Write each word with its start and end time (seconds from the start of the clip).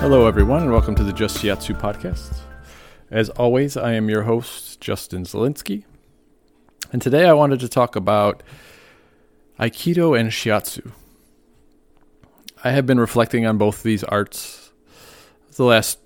Hello, 0.00 0.28
everyone, 0.28 0.62
and 0.62 0.70
welcome 0.70 0.94
to 0.94 1.02
the 1.02 1.12
Just 1.12 1.38
Shiatsu 1.38 1.78
podcast. 1.78 2.38
As 3.10 3.30
always, 3.30 3.76
I 3.76 3.94
am 3.94 4.08
your 4.08 4.22
host, 4.22 4.80
Justin 4.80 5.24
Zelinsky. 5.24 5.82
And 6.92 7.02
today 7.02 7.26
I 7.26 7.32
wanted 7.32 7.58
to 7.60 7.68
talk 7.68 7.96
about 7.96 8.44
Aikido 9.58 10.18
and 10.18 10.30
Shiatsu. 10.30 10.92
I 12.62 12.70
have 12.70 12.86
been 12.86 13.00
reflecting 13.00 13.44
on 13.44 13.58
both 13.58 13.82
these 13.82 14.04
arts 14.04 14.70
the 15.56 15.64
last 15.64 15.98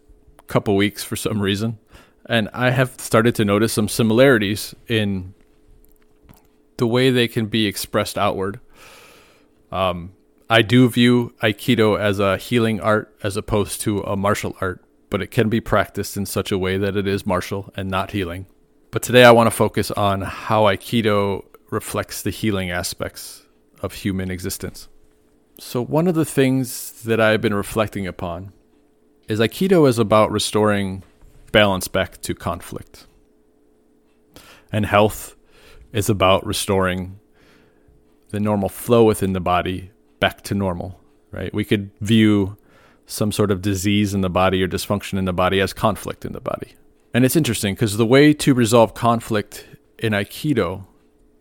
couple 0.46 0.74
weeks 0.74 1.04
for 1.04 1.14
some 1.14 1.42
reason, 1.42 1.78
and 2.24 2.48
I 2.54 2.70
have 2.70 2.98
started 2.98 3.34
to 3.34 3.44
notice 3.44 3.74
some 3.74 3.88
similarities 3.88 4.74
in 4.88 5.34
the 6.78 6.86
way 6.86 7.10
they 7.10 7.28
can 7.28 7.44
be 7.46 7.66
expressed 7.66 8.16
outward. 8.16 8.58
Um, 9.70 10.14
I 10.52 10.60
do 10.60 10.86
view 10.90 11.34
Aikido 11.42 11.98
as 11.98 12.18
a 12.18 12.36
healing 12.36 12.78
art 12.78 13.16
as 13.22 13.38
opposed 13.38 13.80
to 13.80 14.00
a 14.00 14.16
martial 14.16 14.54
art, 14.60 14.84
but 15.08 15.22
it 15.22 15.30
can 15.30 15.48
be 15.48 15.62
practiced 15.62 16.14
in 16.14 16.26
such 16.26 16.52
a 16.52 16.58
way 16.58 16.76
that 16.76 16.94
it 16.94 17.06
is 17.06 17.24
martial 17.24 17.72
and 17.74 17.88
not 17.88 18.10
healing. 18.10 18.44
But 18.90 19.02
today 19.02 19.24
I 19.24 19.30
want 19.30 19.46
to 19.46 19.50
focus 19.50 19.90
on 19.92 20.20
how 20.20 20.64
Aikido 20.64 21.46
reflects 21.70 22.20
the 22.20 22.28
healing 22.28 22.70
aspects 22.70 23.46
of 23.80 23.94
human 23.94 24.30
existence. 24.30 24.88
So, 25.58 25.82
one 25.82 26.06
of 26.06 26.14
the 26.14 26.26
things 26.26 27.02
that 27.04 27.18
I've 27.18 27.40
been 27.40 27.54
reflecting 27.54 28.06
upon 28.06 28.52
is 29.28 29.40
Aikido 29.40 29.88
is 29.88 29.98
about 29.98 30.30
restoring 30.30 31.02
balance 31.50 31.88
back 31.88 32.20
to 32.20 32.34
conflict. 32.34 33.06
And 34.70 34.84
health 34.84 35.34
is 35.94 36.10
about 36.10 36.44
restoring 36.44 37.20
the 38.28 38.40
normal 38.40 38.68
flow 38.68 39.04
within 39.04 39.32
the 39.32 39.40
body 39.40 39.91
back 40.22 40.42
to 40.42 40.54
normal, 40.54 41.00
right? 41.32 41.52
We 41.52 41.64
could 41.64 41.90
view 42.00 42.56
some 43.06 43.32
sort 43.32 43.50
of 43.50 43.60
disease 43.60 44.14
in 44.14 44.20
the 44.20 44.30
body 44.30 44.62
or 44.62 44.68
dysfunction 44.68 45.18
in 45.18 45.24
the 45.24 45.32
body 45.32 45.60
as 45.60 45.72
conflict 45.72 46.24
in 46.24 46.32
the 46.32 46.40
body. 46.40 46.74
And 47.12 47.24
it's 47.24 47.34
interesting 47.34 47.74
because 47.74 47.96
the 47.96 48.06
way 48.06 48.32
to 48.34 48.54
resolve 48.54 48.94
conflict 48.94 49.66
in 49.98 50.12
Aikido 50.12 50.84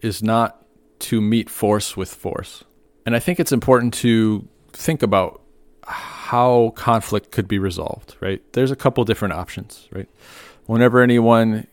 is 0.01 0.23
not 0.23 0.65
to 1.01 1.21
meet 1.21 1.47
force 1.47 1.95
with 1.95 2.11
force. 2.11 2.63
And 3.05 3.15
I 3.15 3.19
think 3.19 3.39
it's 3.39 3.51
important 3.51 3.93
to 4.05 4.47
think 4.73 5.03
about 5.03 5.43
how 5.85 6.73
conflict 6.75 7.29
could 7.29 7.47
be 7.47 7.59
resolved, 7.59 8.15
right? 8.19 8.41
There's 8.53 8.71
a 8.71 8.75
couple 8.75 9.03
different 9.05 9.35
options, 9.35 9.87
right? 9.91 10.09
Whenever 10.65 11.01
anyone 11.01 11.67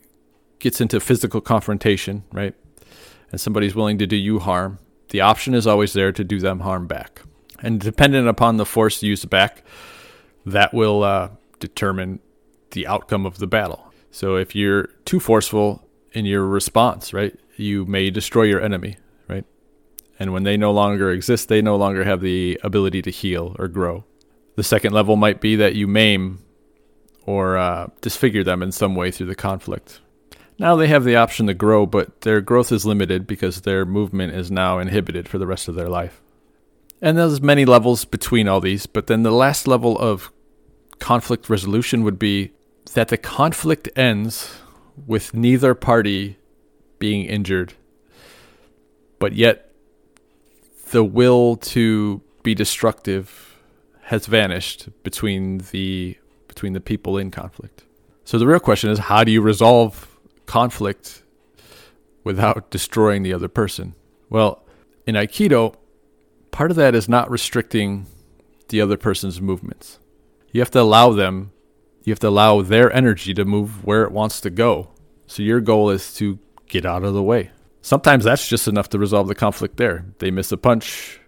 gets 0.58 0.78
into 0.78 1.00
physical 1.00 1.40
confrontation, 1.40 2.24
right, 2.33 2.55
and 3.30 3.40
somebody's 3.40 3.74
willing 3.74 3.96
to 3.96 4.06
do 4.06 4.16
you 4.16 4.40
harm, 4.40 4.78
the 5.11 5.20
option 5.20 5.55
is 5.55 5.67
always 5.67 5.92
there 5.92 6.12
to 6.12 6.25
do 6.25 6.39
them 6.39 6.61
harm 6.61 6.87
back. 6.87 7.23
And 7.61 7.81
dependent 7.81 8.28
upon 8.28 8.56
the 8.56 8.67
force 8.67 9.03
used 9.03 9.28
back, 9.28 9.64
that 10.47 10.73
will 10.73 11.03
uh, 11.03 11.31
determine 11.59 12.20
the 12.70 12.87
outcome 12.87 13.27
of 13.27 13.39
the 13.39 13.47
battle. 13.47 13.92
So 14.11 14.36
if 14.36 14.55
you're 14.55 14.84
too 15.05 15.20
forceful 15.20 15.86
in 16.12 16.25
your 16.25 16.47
response, 16.47 17.12
right, 17.12 17.39
you 17.56 17.84
may 17.86 18.11
destroy 18.11 18.45
your 18.45 18.61
enemy, 18.61 18.97
right? 19.29 19.45
And 20.19 20.33
when 20.33 20.45
they 20.45 20.56
no 20.56 20.73
longer 20.73 21.11
exist, 21.11 21.48
they 21.48 21.62
no 21.62 21.77
longer 21.77 22.05
have 22.05 22.20
the 22.20 22.59
ability 22.62 23.03
to 23.03 23.11
heal 23.11 23.56
or 23.59 23.69
grow. 23.69 24.05
The 24.56 24.64
second 24.64 24.92
level 24.92 25.17
might 25.17 25.41
be 25.41 25.56
that 25.56 25.75
you 25.75 25.86
maim 25.86 26.42
or 27.27 27.59
uh, 27.59 27.89
disfigure 28.01 28.42
them 28.42 28.62
in 28.62 28.73
some 28.73 28.95
way 28.95 29.11
through 29.11 29.27
the 29.27 29.34
conflict, 29.34 30.01
now 30.59 30.77
they 30.77 30.89
have 30.89 31.05
the 31.05 31.17
option 31.17 31.47
to 31.47 31.55
grow, 31.55 31.87
but 31.87 32.23
their 32.23 32.41
growth 32.41 32.73
is 32.73 32.84
limited 32.84 33.27
because 33.27 33.61
their 33.61 33.84
movement 33.84 34.34
is 34.34 34.51
now 34.51 34.78
inhibited 34.78 35.28
for 35.28 35.39
the 35.39 35.47
rest 35.47 35.69
of 35.69 35.75
their 35.75 35.89
life. 35.89 36.20
And 37.01 37.17
there's 37.17 37.41
many 37.41 37.64
levels 37.64 38.05
between 38.05 38.48
all 38.48 38.61
these, 38.61 38.86
but 38.86 39.06
then 39.06 39.23
the 39.23 39.31
last 39.31 39.69
level 39.69 39.97
of 39.98 40.33
conflict 40.98 41.48
resolution 41.48 42.02
would 42.02 42.18
be 42.18 42.51
that 42.95 43.08
the 43.08 43.17
conflict 43.17 43.89
ends 43.95 44.57
with 45.07 45.33
neither 45.33 45.74
party 45.74 46.36
being 46.98 47.24
injured, 47.24 47.74
but 49.20 49.35
yet 49.35 49.70
the 50.91 51.05
will 51.05 51.57
to 51.57 52.20
be 52.42 52.55
destructive 52.55 53.57
has 54.02 54.27
vanished 54.27 54.89
between 55.02 55.58
the 55.70 56.17
between 56.48 56.73
the 56.73 56.80
people 56.80 57.18
in 57.18 57.30
conflict. 57.30 57.85
So 58.24 58.39
the 58.39 58.47
real 58.47 58.58
question 58.58 58.91
is 58.91 58.98
how 58.98 59.23
do 59.23 59.30
you 59.30 59.41
resolve 59.41 60.08
conflict 60.48 61.23
without 62.25 62.70
destroying 62.70 63.23
the 63.23 63.33
other 63.33 63.48
person. 63.48 63.95
Well, 64.29 64.64
in 65.07 65.14
Aikido, 65.14 65.77
part 66.51 66.70
of 66.70 66.77
that 66.77 66.95
is 66.95 67.09
not 67.09 67.31
restricting 67.31 68.07
the 68.69 68.81
other 68.81 68.97
person's 68.97 69.41
movements. 69.41 70.01
You 70.51 70.61
have 70.61 70.70
to 70.73 70.81
allow 70.81 71.13
them, 71.13 71.53
you 72.05 72.11
have 72.13 72.19
to 72.20 72.29
allow 72.29 72.63
their 72.63 72.92
energy 72.92 73.33
to 73.35 73.45
move 73.45 73.85
where 73.85 74.03
it 74.03 74.11
wants 74.11 74.41
to 74.41 74.51
go. 74.51 74.89
So 75.27 75.42
your 75.42 75.61
goal 75.61 75.91
is 75.91 76.14
to 76.14 76.39
get 76.67 76.85
out 76.85 77.05
of 77.05 77.15
the 77.15 77.23
way. 77.23 77.51
Sometimes 77.83 78.25
that's 78.25 78.48
just 78.48 78.67
enough 78.67 78.89
to 78.91 78.98
resolve 78.98 79.29
the 79.29 79.35
conflict 79.35 79.77
there. 79.77 80.07
They 80.19 80.30
miss 80.30 80.51
a 80.51 80.57
punch 80.57 81.20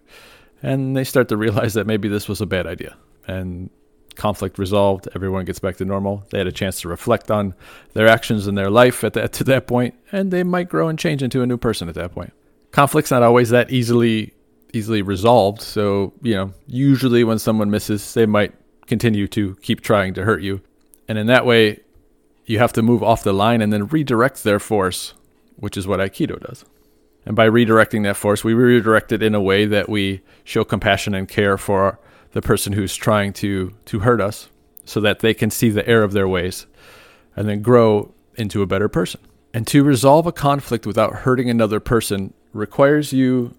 and 0.61 0.95
they 0.95 1.03
start 1.03 1.29
to 1.29 1.37
realize 1.37 1.75
that 1.75 1.87
maybe 1.87 2.07
this 2.07 2.27
was 2.27 2.41
a 2.41 2.45
bad 2.45 2.67
idea. 2.67 2.97
And 3.27 3.69
conflict 4.15 4.57
resolved, 4.57 5.07
everyone 5.15 5.45
gets 5.45 5.59
back 5.59 5.77
to 5.77 5.85
normal. 5.85 6.23
They 6.29 6.37
had 6.37 6.47
a 6.47 6.51
chance 6.51 6.81
to 6.81 6.87
reflect 6.87 7.31
on 7.31 7.53
their 7.93 8.07
actions 8.07 8.47
in 8.47 8.55
their 8.55 8.69
life 8.69 9.03
at 9.03 9.13
that 9.13 9.33
to 9.33 9.43
that 9.45 9.67
point, 9.67 9.95
and 10.11 10.31
they 10.31 10.43
might 10.43 10.69
grow 10.69 10.87
and 10.87 10.97
change 10.97 11.23
into 11.23 11.41
a 11.41 11.47
new 11.47 11.57
person 11.57 11.89
at 11.89 11.95
that 11.95 12.13
point. 12.13 12.33
Conflict's 12.71 13.11
not 13.11 13.23
always 13.23 13.49
that 13.49 13.71
easily 13.71 14.33
easily 14.73 15.01
resolved, 15.01 15.61
so 15.61 16.13
you 16.21 16.33
know, 16.33 16.53
usually 16.67 17.23
when 17.23 17.39
someone 17.39 17.69
misses, 17.69 18.13
they 18.13 18.25
might 18.25 18.53
continue 18.87 19.27
to 19.27 19.55
keep 19.61 19.81
trying 19.81 20.13
to 20.13 20.23
hurt 20.23 20.41
you. 20.41 20.61
And 21.07 21.17
in 21.17 21.27
that 21.27 21.45
way, 21.45 21.81
you 22.45 22.59
have 22.59 22.73
to 22.73 22.81
move 22.81 23.03
off 23.03 23.23
the 23.23 23.33
line 23.33 23.61
and 23.61 23.71
then 23.71 23.87
redirect 23.87 24.43
their 24.43 24.59
force, 24.59 25.13
which 25.57 25.77
is 25.77 25.87
what 25.87 25.99
Aikido 25.99 26.39
does. 26.39 26.65
And 27.25 27.35
by 27.35 27.47
redirecting 27.47 28.03
that 28.03 28.17
force, 28.17 28.43
we 28.43 28.53
redirect 28.53 29.11
it 29.11 29.21
in 29.21 29.35
a 29.35 29.41
way 29.41 29.65
that 29.65 29.87
we 29.89 30.21
show 30.43 30.63
compassion 30.63 31.13
and 31.13 31.27
care 31.27 31.57
for 31.57 31.99
the 32.31 32.41
person 32.41 32.73
who's 32.73 32.95
trying 32.95 33.33
to 33.33 33.73
to 33.85 33.99
hurt 33.99 34.21
us 34.21 34.49
so 34.85 34.99
that 35.01 35.19
they 35.19 35.33
can 35.33 35.51
see 35.51 35.69
the 35.69 35.87
error 35.87 36.03
of 36.03 36.13
their 36.13 36.27
ways 36.27 36.65
and 37.35 37.47
then 37.47 37.61
grow 37.61 38.13
into 38.35 38.61
a 38.61 38.67
better 38.67 38.89
person. 38.89 39.21
And 39.53 39.67
to 39.67 39.83
resolve 39.83 40.25
a 40.25 40.31
conflict 40.31 40.85
without 40.85 41.13
hurting 41.13 41.49
another 41.49 41.79
person 41.79 42.33
requires 42.53 43.13
you 43.13 43.53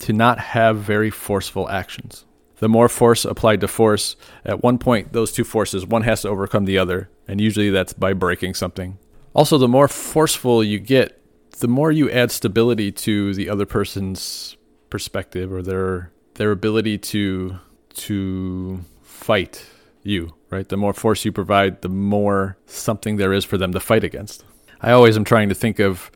to 0.00 0.12
not 0.12 0.38
have 0.38 0.78
very 0.78 1.10
forceful 1.10 1.68
actions. 1.68 2.24
The 2.58 2.68
more 2.68 2.88
force 2.88 3.24
applied 3.24 3.60
to 3.60 3.68
force, 3.68 4.16
at 4.44 4.62
one 4.62 4.78
point, 4.78 5.12
those 5.12 5.32
two 5.32 5.44
forces, 5.44 5.86
one 5.86 6.02
has 6.02 6.22
to 6.22 6.28
overcome 6.28 6.64
the 6.64 6.78
other, 6.78 7.08
and 7.26 7.40
usually 7.40 7.70
that's 7.70 7.92
by 7.92 8.12
breaking 8.12 8.54
something. 8.54 8.98
Also, 9.32 9.58
the 9.58 9.68
more 9.68 9.86
forceful 9.86 10.64
you 10.64 10.78
get, 10.78 11.20
the 11.60 11.68
more 11.68 11.92
you 11.92 12.10
add 12.10 12.30
stability 12.30 12.90
to 12.90 13.32
the 13.34 13.48
other 13.48 13.66
person's 13.66 14.56
perspective 14.90 15.52
or 15.52 15.62
their 15.62 16.10
their 16.34 16.50
ability 16.52 16.98
to 16.98 17.58
to 17.98 18.80
fight 19.02 19.66
you, 20.02 20.34
right? 20.50 20.68
The 20.68 20.76
more 20.76 20.94
force 20.94 21.24
you 21.24 21.32
provide, 21.32 21.82
the 21.82 21.88
more 21.88 22.56
something 22.66 23.16
there 23.16 23.32
is 23.32 23.44
for 23.44 23.58
them 23.58 23.72
to 23.72 23.80
fight 23.80 24.04
against. 24.04 24.44
I 24.80 24.92
always 24.92 25.16
am 25.16 25.24
trying 25.24 25.48
to 25.48 25.54
think 25.54 25.78
of 25.78 26.10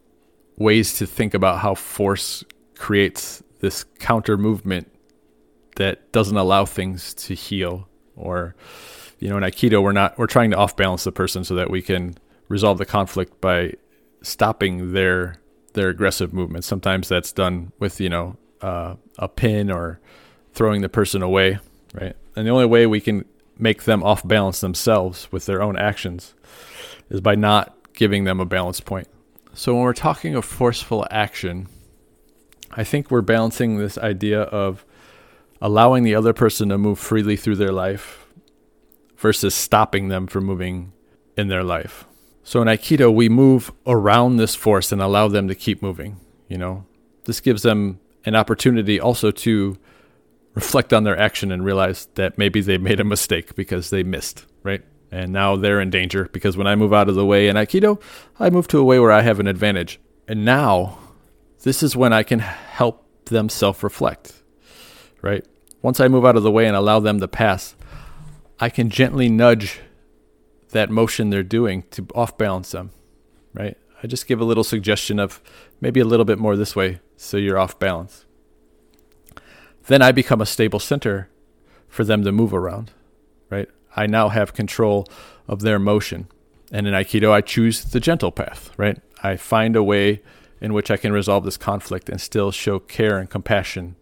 ways 0.56 0.94
to 0.98 1.06
think 1.06 1.34
about 1.34 1.58
how 1.58 1.74
force 1.74 2.44
creates 2.76 3.42
this 3.60 3.84
counter 3.98 4.36
movement 4.36 4.90
that 5.76 6.12
doesn't 6.12 6.36
allow 6.36 6.64
things 6.64 7.14
to 7.14 7.34
heal 7.34 7.88
or 8.14 8.54
you 9.18 9.28
know 9.28 9.38
in 9.38 9.42
aikido 9.42 9.82
we're 9.82 9.92
not 9.92 10.18
we're 10.18 10.26
trying 10.26 10.50
to 10.50 10.56
off 10.56 10.76
balance 10.76 11.04
the 11.04 11.12
person 11.12 11.42
so 11.44 11.54
that 11.54 11.70
we 11.70 11.80
can 11.80 12.14
resolve 12.48 12.76
the 12.76 12.84
conflict 12.84 13.40
by 13.40 13.72
stopping 14.20 14.92
their 14.92 15.40
their 15.72 15.88
aggressive 15.88 16.34
movement 16.34 16.64
sometimes 16.64 17.08
that's 17.08 17.32
done 17.32 17.72
with 17.78 18.00
you 18.00 18.10
know 18.10 18.36
uh, 18.62 18.94
a 19.18 19.28
pin 19.28 19.70
or 19.70 20.00
throwing 20.52 20.82
the 20.82 20.88
person 20.88 21.22
away, 21.22 21.58
right? 21.92 22.16
And 22.36 22.46
the 22.46 22.50
only 22.50 22.66
way 22.66 22.86
we 22.86 23.00
can 23.00 23.24
make 23.58 23.84
them 23.84 24.02
off 24.02 24.26
balance 24.26 24.60
themselves 24.60 25.30
with 25.30 25.46
their 25.46 25.62
own 25.62 25.76
actions 25.76 26.34
is 27.10 27.20
by 27.20 27.34
not 27.34 27.76
giving 27.92 28.24
them 28.24 28.40
a 28.40 28.46
balance 28.46 28.80
point. 28.80 29.08
So 29.54 29.74
when 29.74 29.82
we're 29.82 29.92
talking 29.92 30.34
of 30.34 30.44
forceful 30.44 31.06
action, 31.10 31.68
I 32.70 32.84
think 32.84 33.10
we're 33.10 33.20
balancing 33.20 33.76
this 33.76 33.98
idea 33.98 34.42
of 34.42 34.84
allowing 35.60 36.02
the 36.02 36.14
other 36.14 36.32
person 36.32 36.70
to 36.70 36.78
move 36.78 36.98
freely 36.98 37.36
through 37.36 37.56
their 37.56 37.72
life 37.72 38.26
versus 39.18 39.54
stopping 39.54 40.08
them 40.08 40.26
from 40.26 40.44
moving 40.44 40.92
in 41.36 41.48
their 41.48 41.62
life. 41.62 42.06
So 42.42 42.60
in 42.60 42.68
Aikido, 42.68 43.14
we 43.14 43.28
move 43.28 43.70
around 43.86 44.36
this 44.36 44.54
force 44.54 44.90
and 44.90 45.00
allow 45.00 45.28
them 45.28 45.46
to 45.48 45.54
keep 45.54 45.82
moving. 45.82 46.18
You 46.48 46.58
know, 46.58 46.86
this 47.24 47.40
gives 47.40 47.62
them 47.62 48.00
an 48.24 48.34
opportunity 48.34 48.98
also 48.98 49.30
to 49.30 49.78
reflect 50.54 50.92
on 50.92 51.04
their 51.04 51.18
action 51.18 51.50
and 51.50 51.64
realize 51.64 52.06
that 52.14 52.38
maybe 52.38 52.60
they 52.60 52.78
made 52.78 53.00
a 53.00 53.04
mistake 53.04 53.54
because 53.54 53.90
they 53.90 54.02
missed, 54.02 54.46
right? 54.62 54.82
And 55.10 55.32
now 55.32 55.56
they're 55.56 55.80
in 55.80 55.90
danger 55.90 56.28
because 56.32 56.56
when 56.56 56.66
I 56.66 56.74
move 56.74 56.92
out 56.92 57.08
of 57.08 57.14
the 57.14 57.26
way 57.26 57.48
in 57.48 57.56
Aikido, 57.56 58.00
I 58.40 58.50
move 58.50 58.68
to 58.68 58.78
a 58.78 58.84
way 58.84 58.98
where 58.98 59.12
I 59.12 59.22
have 59.22 59.40
an 59.40 59.46
advantage. 59.46 60.00
And 60.26 60.44
now 60.44 60.98
this 61.62 61.82
is 61.82 61.96
when 61.96 62.12
I 62.12 62.22
can 62.22 62.38
help 62.38 63.06
them 63.26 63.48
self 63.48 63.82
reflect, 63.82 64.42
right? 65.20 65.46
Once 65.82 66.00
I 66.00 66.08
move 66.08 66.24
out 66.24 66.36
of 66.36 66.42
the 66.42 66.50
way 66.50 66.66
and 66.66 66.76
allow 66.76 67.00
them 67.00 67.20
to 67.20 67.28
pass, 67.28 67.74
I 68.58 68.68
can 68.68 68.88
gently 68.90 69.28
nudge 69.28 69.80
that 70.70 70.90
motion 70.90 71.30
they're 71.30 71.42
doing 71.42 71.84
to 71.90 72.06
off 72.14 72.38
balance 72.38 72.70
them, 72.70 72.90
right? 73.52 73.76
I 74.02 74.06
just 74.06 74.26
give 74.26 74.40
a 74.40 74.44
little 74.44 74.64
suggestion 74.64 75.18
of 75.18 75.42
maybe 75.80 76.00
a 76.00 76.04
little 76.04 76.24
bit 76.24 76.38
more 76.38 76.56
this 76.56 76.74
way 76.74 77.00
so 77.16 77.36
you're 77.36 77.58
off 77.58 77.78
balance. 77.78 78.24
Then 79.86 80.02
I 80.02 80.12
become 80.12 80.40
a 80.40 80.46
stable 80.46 80.78
center 80.78 81.28
for 81.88 82.04
them 82.04 82.24
to 82.24 82.32
move 82.32 82.54
around, 82.54 82.92
right? 83.50 83.68
I 83.96 84.06
now 84.06 84.28
have 84.28 84.54
control 84.54 85.06
of 85.46 85.60
their 85.60 85.78
motion. 85.78 86.28
And 86.70 86.86
in 86.86 86.94
Aikido, 86.94 87.30
I 87.30 87.40
choose 87.40 87.84
the 87.84 88.00
gentle 88.00 88.32
path, 88.32 88.70
right? 88.76 89.00
I 89.22 89.36
find 89.36 89.76
a 89.76 89.82
way 89.82 90.22
in 90.60 90.72
which 90.72 90.90
I 90.90 90.96
can 90.96 91.12
resolve 91.12 91.44
this 91.44 91.56
conflict 91.56 92.08
and 92.08 92.20
still 92.20 92.50
show 92.50 92.78
care 92.78 93.18
and 93.18 93.28
compassion 93.28 93.96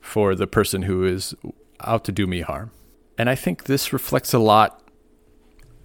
for 0.00 0.34
the 0.34 0.46
person 0.46 0.82
who 0.82 1.04
is 1.04 1.34
out 1.80 2.04
to 2.04 2.12
do 2.12 2.26
me 2.26 2.40
harm. 2.40 2.72
And 3.16 3.30
I 3.30 3.34
think 3.34 3.64
this 3.64 3.92
reflects 3.92 4.34
a 4.34 4.38
lot 4.38 4.82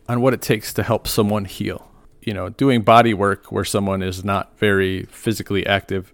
on 0.08 0.22
what 0.22 0.34
it 0.34 0.42
takes 0.42 0.74
to 0.74 0.84
help 0.84 1.08
someone 1.08 1.46
heal. 1.46 1.92
You 2.22 2.34
know, 2.34 2.50
doing 2.50 2.82
body 2.82 3.14
work 3.14 3.52
where 3.52 3.66
someone 3.66 4.02
is 4.02 4.24
not 4.24 4.58
very 4.58 5.04
physically 5.04 5.66
active 5.66 6.12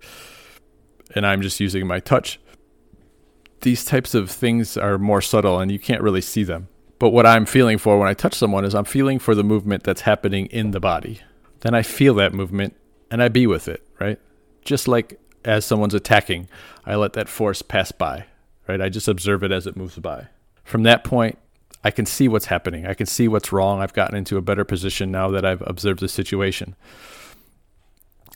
and 1.16 1.25
I'm 1.25 1.42
just 1.42 1.60
using 1.60 1.88
my 1.88 2.00
touch. 2.00 2.39
These 3.61 3.85
types 3.85 4.13
of 4.13 4.29
things 4.29 4.77
are 4.77 4.97
more 4.97 5.21
subtle 5.21 5.59
and 5.59 5.71
you 5.71 5.79
can't 5.79 6.01
really 6.01 6.21
see 6.21 6.43
them. 6.43 6.67
But 6.99 7.09
what 7.09 7.25
I'm 7.25 7.45
feeling 7.45 7.77
for 7.77 7.97
when 7.97 8.07
I 8.07 8.13
touch 8.13 8.35
someone 8.35 8.65
is 8.65 8.75
I'm 8.75 8.85
feeling 8.85 9.19
for 9.19 9.33
the 9.33 9.43
movement 9.43 9.83
that's 9.83 10.01
happening 10.01 10.47
in 10.47 10.71
the 10.71 10.79
body. 10.79 11.21
Then 11.61 11.73
I 11.73 11.81
feel 11.81 12.13
that 12.15 12.33
movement 12.33 12.75
and 13.09 13.21
I 13.21 13.27
be 13.27 13.47
with 13.47 13.67
it, 13.67 13.85
right? 13.99 14.19
Just 14.63 14.87
like 14.87 15.19
as 15.45 15.65
someone's 15.65 15.93
attacking, 15.93 16.47
I 16.85 16.95
let 16.95 17.13
that 17.13 17.29
force 17.29 17.61
pass 17.61 17.91
by, 17.91 18.25
right? 18.67 18.81
I 18.81 18.89
just 18.89 19.07
observe 19.07 19.43
it 19.43 19.51
as 19.51 19.67
it 19.67 19.75
moves 19.75 19.97
by. 19.97 20.27
From 20.63 20.83
that 20.83 21.03
point, 21.03 21.37
I 21.83 21.91
can 21.91 22.05
see 22.05 22.27
what's 22.27 22.45
happening. 22.45 22.85
I 22.85 22.93
can 22.93 23.07
see 23.07 23.27
what's 23.27 23.51
wrong. 23.51 23.81
I've 23.81 23.93
gotten 23.93 24.15
into 24.15 24.37
a 24.37 24.41
better 24.41 24.63
position 24.63 25.11
now 25.11 25.29
that 25.31 25.45
I've 25.45 25.63
observed 25.65 25.99
the 25.99 26.07
situation 26.07 26.75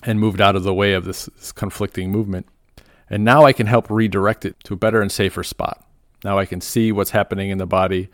and 0.04 0.20
moved 0.20 0.42
out 0.42 0.56
of 0.56 0.64
the 0.64 0.74
way 0.74 0.94
of 0.94 1.06
this, 1.06 1.26
this 1.38 1.52
conflicting 1.52 2.12
movement. 2.12 2.48
And 3.10 3.24
now 3.24 3.46
I 3.46 3.54
can 3.54 3.68
help 3.68 3.90
redirect 3.90 4.46
it 4.46 4.56
to 4.64 4.74
a 4.74 4.78
better 4.78 5.02
and 5.02 5.12
safer 5.12 5.44
spot. 5.44 5.86
Now 6.24 6.40
I 6.40 6.46
can 6.46 6.62
see 6.62 6.92
what's 6.92 7.12
happening 7.12 7.50
in 7.50 7.58
the 7.58 7.68
body. 7.68 8.10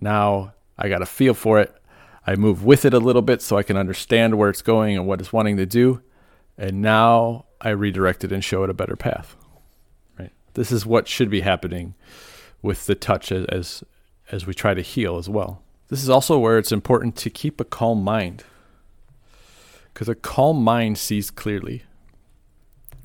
Now 0.00 0.54
I 0.78 0.88
got 0.88 1.02
a 1.02 1.06
feel 1.06 1.34
for 1.34 1.60
it. 1.60 1.74
I 2.26 2.36
move 2.36 2.64
with 2.64 2.84
it 2.84 2.94
a 2.94 2.98
little 2.98 3.22
bit 3.22 3.42
so 3.42 3.56
I 3.56 3.62
can 3.62 3.76
understand 3.76 4.38
where 4.38 4.50
it's 4.50 4.62
going 4.62 4.96
and 4.96 5.06
what 5.06 5.20
it's 5.20 5.32
wanting 5.32 5.56
to 5.58 5.66
do. 5.66 6.02
And 6.56 6.80
now 6.80 7.46
I 7.60 7.70
redirect 7.70 8.24
it 8.24 8.32
and 8.32 8.44
show 8.44 8.62
it 8.64 8.70
a 8.70 8.74
better 8.74 8.96
path. 8.96 9.36
Right. 10.18 10.32
This 10.54 10.72
is 10.72 10.86
what 10.86 11.08
should 11.08 11.30
be 11.30 11.40
happening 11.40 11.94
with 12.62 12.86
the 12.86 12.94
touch 12.94 13.32
as, 13.32 13.46
as 13.46 13.84
as 14.32 14.46
we 14.46 14.54
try 14.54 14.74
to 14.74 14.82
heal 14.82 15.18
as 15.18 15.28
well. 15.28 15.62
This 15.88 16.02
is 16.02 16.10
also 16.10 16.38
where 16.38 16.58
it's 16.58 16.72
important 16.72 17.16
to 17.16 17.30
keep 17.30 17.60
a 17.60 17.64
calm 17.64 18.02
mind. 18.02 18.44
Because 19.92 20.08
a 20.08 20.14
calm 20.14 20.62
mind 20.62 20.98
sees 20.98 21.30
clearly. 21.30 21.82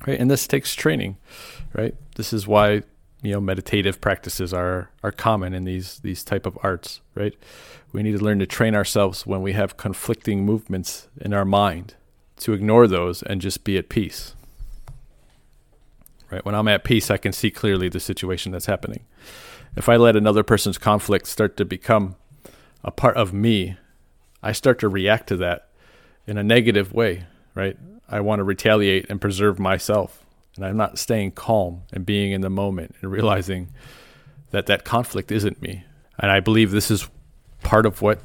Right? 0.06 0.18
And 0.18 0.30
this 0.30 0.46
takes 0.46 0.74
training, 0.74 1.16
right? 1.72 1.94
This 2.14 2.32
is 2.32 2.46
why 2.46 2.82
you 3.22 3.32
know 3.32 3.40
meditative 3.40 4.00
practices 4.00 4.52
are 4.52 4.90
are 5.02 5.12
common 5.12 5.54
in 5.54 5.64
these 5.64 5.98
these 6.00 6.22
type 6.22 6.46
of 6.46 6.58
arts, 6.62 7.00
right? 7.14 7.34
We 7.92 8.02
need 8.02 8.18
to 8.18 8.24
learn 8.24 8.38
to 8.38 8.46
train 8.46 8.74
ourselves 8.74 9.26
when 9.26 9.42
we 9.42 9.52
have 9.52 9.76
conflicting 9.76 10.44
movements 10.44 11.08
in 11.20 11.32
our 11.32 11.44
mind 11.44 11.94
to 12.38 12.52
ignore 12.52 12.86
those 12.86 13.22
and 13.22 13.40
just 13.40 13.64
be 13.64 13.78
at 13.78 13.88
peace. 13.88 14.34
Right? 16.30 16.44
When 16.44 16.54
I'm 16.54 16.68
at 16.68 16.84
peace, 16.84 17.10
I 17.10 17.16
can 17.16 17.32
see 17.32 17.50
clearly 17.50 17.88
the 17.88 18.00
situation 18.00 18.52
that's 18.52 18.66
happening 18.66 19.04
if 19.76 19.90
I 19.90 19.96
let 19.96 20.16
another 20.16 20.42
person's 20.42 20.78
conflict 20.78 21.26
start 21.26 21.56
to 21.58 21.64
become 21.64 22.16
a 22.82 22.90
part 22.90 23.16
of 23.16 23.32
me, 23.32 23.76
I 24.42 24.52
start 24.52 24.78
to 24.80 24.88
react 24.88 25.28
to 25.28 25.36
that 25.36 25.68
in 26.26 26.38
a 26.38 26.42
negative 26.42 26.92
way, 26.92 27.24
right? 27.54 27.76
I 28.08 28.20
want 28.20 28.40
to 28.40 28.44
retaliate 28.44 29.06
and 29.10 29.20
preserve 29.20 29.58
myself. 29.58 30.24
And 30.56 30.64
I'm 30.64 30.76
not 30.76 30.98
staying 30.98 31.32
calm 31.32 31.82
and 31.92 32.06
being 32.06 32.32
in 32.32 32.40
the 32.40 32.50
moment 32.50 32.94
and 33.00 33.10
realizing 33.10 33.68
that 34.50 34.66
that 34.66 34.84
conflict 34.84 35.30
isn't 35.30 35.60
me. 35.60 35.84
And 36.18 36.30
I 36.30 36.40
believe 36.40 36.70
this 36.70 36.90
is 36.90 37.08
part 37.62 37.84
of 37.84 38.00
what 38.00 38.20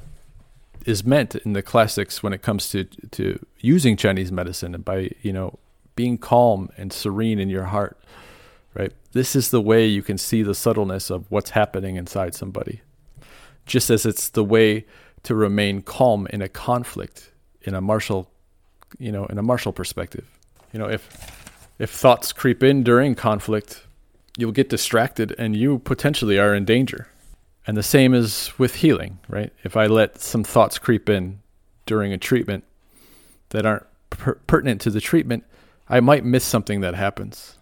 is 0.86 1.04
meant 1.04 1.36
in 1.36 1.54
the 1.54 1.62
classics 1.62 2.24
when 2.24 2.34
it 2.34 2.42
comes 2.42 2.70
to 2.70 2.86
to 3.12 3.46
using 3.60 3.98
Chinese 3.98 4.32
medicine 4.32 4.74
and 4.74 4.86
by, 4.86 5.12
you 5.22 5.34
know, 5.34 5.60
being 5.96 6.18
calm 6.18 6.70
and 6.78 6.94
serene 6.94 7.38
in 7.38 7.50
your 7.50 7.66
heart 7.66 8.02
right? 8.74 8.92
This 9.12 9.36
is 9.36 9.52
the 9.52 9.62
way 9.62 9.86
you 9.86 10.02
can 10.02 10.18
see 10.18 10.44
the 10.44 10.56
subtleness 10.56 11.10
of 11.10 11.30
what's 11.30 11.52
happening 11.52 11.96
inside 11.96 12.36
somebody. 12.36 12.82
Just 13.66 13.90
as 13.90 14.06
it's 14.06 14.30
the 14.30 14.44
way 14.44 14.86
to 15.24 15.36
remain 15.36 15.82
calm 15.82 16.28
in 16.28 16.42
a 16.42 16.50
conflict 16.50 17.32
in 17.62 17.76
a 17.76 17.82
martial, 17.82 18.32
you 19.00 19.12
know, 19.12 19.26
in 19.26 19.38
a 19.38 19.44
martial 19.44 19.72
perspective. 19.72 20.26
You 20.74 20.80
know, 20.80 20.90
if 20.90 21.10
if 21.80 21.90
thoughts 21.90 22.32
creep 22.32 22.64
in 22.64 22.84
during 22.84 23.16
conflict, 23.16 23.86
you'll 24.38 24.52
get 24.52 24.70
distracted 24.70 25.34
and 25.38 25.56
you 25.56 25.80
potentially 25.80 26.38
are 26.38 26.54
in 26.54 26.66
danger. 26.66 27.08
And 27.66 27.78
the 27.78 27.84
same 27.84 28.14
is 28.14 28.52
with 28.58 28.76
healing, 28.76 29.20
right? 29.28 29.52
If 29.64 29.78
I 29.78 29.88
let 29.88 30.20
some 30.20 30.44
thoughts 30.44 30.80
creep 30.80 31.10
in 31.10 31.40
during 31.86 32.12
a 32.14 32.18
treatment 32.18 32.64
that 33.50 33.66
aren't 33.66 33.86
per- 34.10 34.36
pertinent 34.48 34.82
to 34.82 34.90
the 34.90 35.02
treatment, 35.02 35.44
I 35.90 36.00
might 36.00 36.24
miss 36.24 36.44
something 36.44 36.82
that 36.82 36.96
happens 36.96 37.58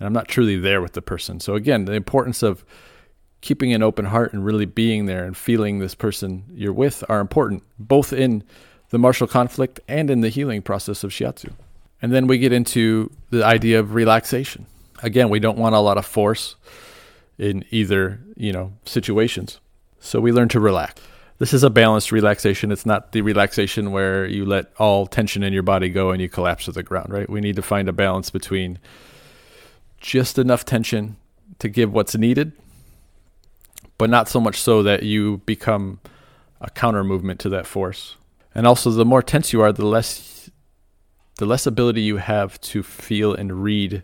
and 0.00 0.06
I'm 0.06 0.14
not 0.14 0.28
truly 0.28 0.56
there 0.56 0.80
with 0.80 0.94
the 0.94 1.02
person. 1.02 1.38
So 1.40 1.54
again, 1.54 1.84
the 1.84 1.92
importance 1.92 2.42
of 2.42 2.64
keeping 3.42 3.72
an 3.72 3.82
open 3.82 4.06
heart 4.06 4.32
and 4.32 4.44
really 4.44 4.64
being 4.64 5.04
there 5.04 5.24
and 5.24 5.36
feeling 5.36 5.78
this 5.78 5.94
person 5.94 6.44
you're 6.52 6.72
with 6.72 7.04
are 7.08 7.20
important, 7.20 7.62
both 7.78 8.12
in 8.12 8.42
the 8.90 8.98
martial 8.98 9.26
conflict 9.26 9.80
and 9.88 10.10
in 10.10 10.20
the 10.20 10.28
healing 10.28 10.62
process 10.62 11.02
of 11.02 11.10
shiatsu. 11.10 11.52
And 12.02 12.12
then 12.12 12.26
we 12.26 12.38
get 12.38 12.52
into 12.52 13.10
the 13.30 13.44
idea 13.44 13.80
of 13.80 13.94
relaxation. 13.94 14.66
Again, 15.02 15.28
we 15.28 15.40
don't 15.40 15.58
want 15.58 15.74
a 15.74 15.80
lot 15.80 15.98
of 15.98 16.06
force 16.06 16.56
in 17.38 17.64
either, 17.70 18.20
you 18.36 18.52
know, 18.52 18.72
situations. 18.84 19.60
So 19.98 20.20
we 20.20 20.32
learn 20.32 20.48
to 20.50 20.60
relax. 20.60 21.00
This 21.38 21.54
is 21.54 21.62
a 21.62 21.70
balanced 21.70 22.12
relaxation. 22.12 22.70
It's 22.70 22.84
not 22.84 23.12
the 23.12 23.22
relaxation 23.22 23.92
where 23.92 24.26
you 24.26 24.44
let 24.44 24.72
all 24.78 25.06
tension 25.06 25.42
in 25.42 25.54
your 25.54 25.62
body 25.62 25.88
go 25.88 26.10
and 26.10 26.20
you 26.20 26.28
collapse 26.28 26.66
to 26.66 26.72
the 26.72 26.82
ground, 26.82 27.10
right? 27.10 27.30
We 27.30 27.40
need 27.40 27.56
to 27.56 27.62
find 27.62 27.88
a 27.88 27.94
balance 27.94 28.28
between 28.28 28.78
just 29.98 30.38
enough 30.38 30.66
tension 30.66 31.16
to 31.58 31.68
give 31.68 31.92
what's 31.92 32.14
needed, 32.14 32.52
but 33.96 34.10
not 34.10 34.28
so 34.28 34.40
much 34.40 34.60
so 34.60 34.82
that 34.82 35.02
you 35.02 35.38
become 35.46 36.00
a 36.60 36.68
counter 36.70 37.04
movement 37.04 37.40
to 37.40 37.48
that 37.50 37.66
force. 37.66 38.16
And 38.54 38.66
also, 38.66 38.90
the 38.90 39.04
more 39.04 39.22
tense 39.22 39.52
you 39.52 39.62
are, 39.62 39.72
the 39.72 39.86
less 39.86 40.50
the 41.36 41.46
less 41.46 41.66
ability 41.66 42.02
you 42.02 42.18
have 42.18 42.60
to 42.60 42.82
feel 42.82 43.34
and 43.34 43.62
read 43.62 44.02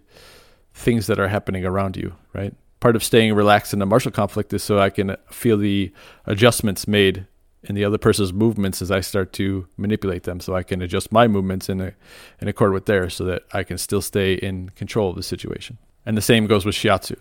things 0.72 1.06
that 1.06 1.18
are 1.18 1.28
happening 1.28 1.66
around 1.66 1.96
you. 1.96 2.14
Right. 2.32 2.54
Part 2.80 2.96
of 2.96 3.04
staying 3.04 3.34
relaxed 3.34 3.74
in 3.74 3.82
a 3.82 3.86
martial 3.86 4.12
conflict 4.12 4.52
is 4.52 4.62
so 4.62 4.78
I 4.78 4.90
can 4.90 5.16
feel 5.30 5.58
the 5.58 5.92
adjustments 6.24 6.88
made 6.88 7.26
in 7.62 7.74
the 7.74 7.84
other 7.84 7.98
person's 7.98 8.32
movements 8.32 8.80
as 8.80 8.90
I 8.90 9.00
start 9.00 9.32
to 9.34 9.66
manipulate 9.76 10.22
them, 10.22 10.40
so 10.40 10.54
I 10.54 10.62
can 10.62 10.82
adjust 10.82 11.12
my 11.12 11.26
movements 11.26 11.68
in 11.68 11.80
a, 11.80 11.92
in 12.40 12.48
accord 12.48 12.72
with 12.72 12.86
theirs, 12.86 13.14
so 13.14 13.24
that 13.24 13.42
I 13.52 13.64
can 13.64 13.76
still 13.76 14.02
stay 14.02 14.34
in 14.34 14.68
control 14.70 15.10
of 15.10 15.16
the 15.16 15.22
situation. 15.22 15.78
And 16.04 16.16
the 16.16 16.22
same 16.22 16.46
goes 16.46 16.64
with 16.64 16.74
shiatsu. 16.74 17.18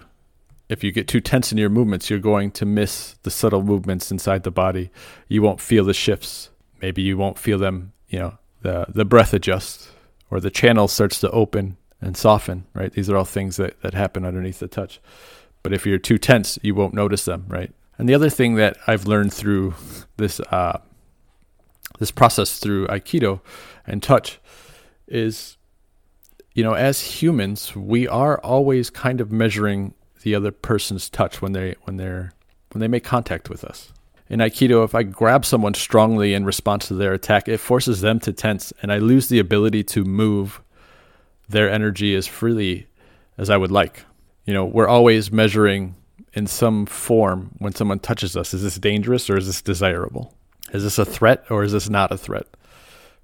If 0.70 0.84
you 0.84 0.91
get 0.91 1.08
too 1.08 1.20
tense 1.20 1.51
in 1.51 1.58
your 1.58 1.70
movements, 1.70 2.10
you're 2.10 2.20
going 2.20 2.51
to 2.51 2.65
miss 2.65 3.15
the 3.24 3.32
subtle 3.32 3.63
movements 3.63 4.12
inside 4.12 4.44
the 4.44 4.51
body. 4.51 4.91
You 5.27 5.41
won't 5.41 5.62
feel 5.62 5.84
the 5.84 5.94
shifts. 5.94 6.50
Maybe 6.82 7.01
you 7.01 7.17
won't 7.17 7.39
feel 7.39 7.58
them, 7.58 7.94
you 8.10 8.20
know, 8.20 8.38
the, 8.62 8.86
the 8.89 9.05
breath 9.05 9.34
adjusts 9.34 9.91
or 10.29 10.39
the 10.39 10.51
channel 10.51 10.88
starts 10.88 11.20
to 11.20 11.32
open 11.32 11.77
and 12.01 12.17
soften, 12.17 12.65
right? 12.74 12.91
These 12.91 13.10
are 13.10 13.17
all 13.17 13.25
things 13.25 13.58
that, 13.58 13.82
that 13.82 13.94
happen 13.94 14.25
underneath 14.25 14.60
the 14.60 14.67
touch. 14.67 15.00
But 15.63 15.74
if 15.74 15.86
you're 15.86 15.98
too 15.98 16.17
tense, 16.17 16.60
you 16.62 16.75
won't 16.75 16.94
notice 16.94 17.25
them, 17.25 17.46
right? 17.48 17.72
And 17.98 18.10
the 18.10 18.13
other 18.13 18.29
thing 18.29 18.55
that 18.55 18.77
I've 18.88 19.08
learned 19.08 19.34
through 19.34 19.74
this 20.17 20.39
uh, 20.39 20.79
this 21.98 22.12
process 22.12 22.60
through 22.60 22.88
Aikido 22.88 23.39
and 23.88 24.03
touch 24.03 24.39
is 25.08 25.55
you 26.55 26.63
know, 26.63 26.74
as 26.74 27.01
humans, 27.01 27.75
we 27.75 28.08
are 28.08 28.39
always 28.39 28.89
kind 28.89 29.20
of 29.20 29.29
measuring 29.32 29.94
the 30.22 30.34
other 30.34 30.51
person's 30.51 31.10
touch 31.10 31.41
when 31.41 31.51
they 31.51 31.75
when 31.84 31.98
they're 31.98 32.34
when 32.72 32.79
they 32.79 32.88
make 32.88 33.03
contact 33.03 33.50
with 33.50 33.63
us. 33.63 33.91
In 34.27 34.39
Aikido, 34.39 34.84
if 34.84 34.96
I 34.96 35.03
grab 35.03 35.46
someone 35.46 35.75
strongly 35.75 36.34
in 36.34 36.46
response 36.46 36.88
to 36.88 36.96
their 36.96 37.13
attack, 37.13 37.48
it 37.48 37.60
forces 37.60 38.01
them 38.01 38.20
to 38.22 38.34
tense, 38.34 38.74
and 38.82 38.91
I 38.91 38.98
lose 38.98 39.29
the 39.29 39.39
ability 39.39 39.84
to 39.84 40.03
move 40.03 40.62
their 41.48 41.70
energy 41.70 42.15
as 42.15 42.25
freely 42.25 42.88
as 43.38 43.50
I 43.50 43.58
would 43.58 43.72
like. 43.72 44.03
You 44.46 44.53
know, 44.53 44.65
we're 44.65 44.88
always 44.88 45.32
measuring 45.32 45.96
in 46.34 46.48
some 46.48 46.86
form 46.86 47.51
when 47.60 47.74
someone 47.74 48.00
touches 48.00 48.36
us. 48.36 48.53
Is 48.53 48.63
this 48.63 48.75
dangerous 48.75 49.29
or 49.29 49.38
is 49.38 49.48
this 49.48 49.62
desirable? 49.62 50.34
Is 50.74 50.84
this 50.84 50.98
a 50.98 51.05
threat 51.05 51.46
or 51.50 51.63
is 51.63 51.72
this 51.72 51.89
not 51.89 52.12
a 52.12 52.17
threat? 52.17 52.48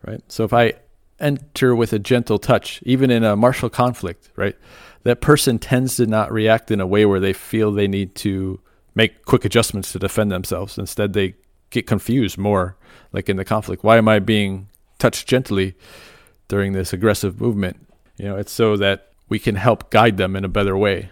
Right? 0.06 0.22
So 0.28 0.44
if 0.44 0.54
I 0.54 0.74
enter 1.20 1.76
with 1.76 1.94
a 1.94 2.00
gentle 2.00 2.40
touch, 2.40 2.82
even 2.84 3.12
in 3.12 3.24
a 3.24 3.36
martial 3.36 3.70
conflict, 3.70 4.30
right? 4.36 4.56
That 5.04 5.22
person 5.22 5.60
tends 5.60 5.96
to 5.98 6.06
not 6.06 6.32
react 6.32 6.72
in 6.72 6.80
a 6.80 6.88
way 6.88 7.06
where 7.06 7.20
they 7.20 7.34
feel 7.34 7.72
they 7.72 7.88
need 7.88 8.16
to 8.16 8.60
make 8.96 9.26
quick 9.26 9.46
adjustments 9.46 9.92
to 9.92 10.00
defend 10.00 10.32
themselves. 10.32 10.78
Instead, 10.78 11.14
they 11.14 11.36
get 11.70 11.88
confused 11.88 12.38
more, 12.38 12.78
like 13.14 13.30
in 13.30 13.38
the 13.38 13.46
conflict. 13.46 13.84
Why 13.84 13.98
am 13.98 14.08
I 14.08 14.20
being 14.20 14.68
touched 15.00 15.28
gently 15.28 15.76
during 16.48 16.74
this 16.74 16.94
aggressive 16.94 17.40
movement? 17.40 17.88
You 18.18 18.26
know, 18.26 18.38
it's 18.38 18.52
so 18.52 18.78
that 18.78 19.14
we 19.30 19.40
can 19.40 19.56
help 19.56 19.90
guide 19.90 20.18
them 20.18 20.36
in 20.36 20.44
a 20.44 20.50
better 20.50 20.78
way. 20.78 21.10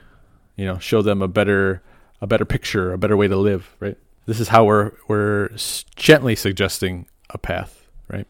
You 0.55 0.65
know, 0.65 0.77
show 0.77 1.01
them 1.01 1.21
a 1.21 1.27
better 1.27 1.81
a 2.21 2.27
better 2.27 2.45
picture, 2.45 2.91
a 2.91 2.97
better 2.97 3.15
way 3.15 3.29
to 3.29 3.37
live, 3.37 3.75
right? 3.79 3.97
This 4.25 4.39
is 4.39 4.49
how 4.49 4.65
we're 4.65 4.91
we're 5.07 5.49
gently 5.95 6.35
suggesting 6.35 7.07
a 7.29 7.37
path, 7.37 7.87
right? 8.09 8.27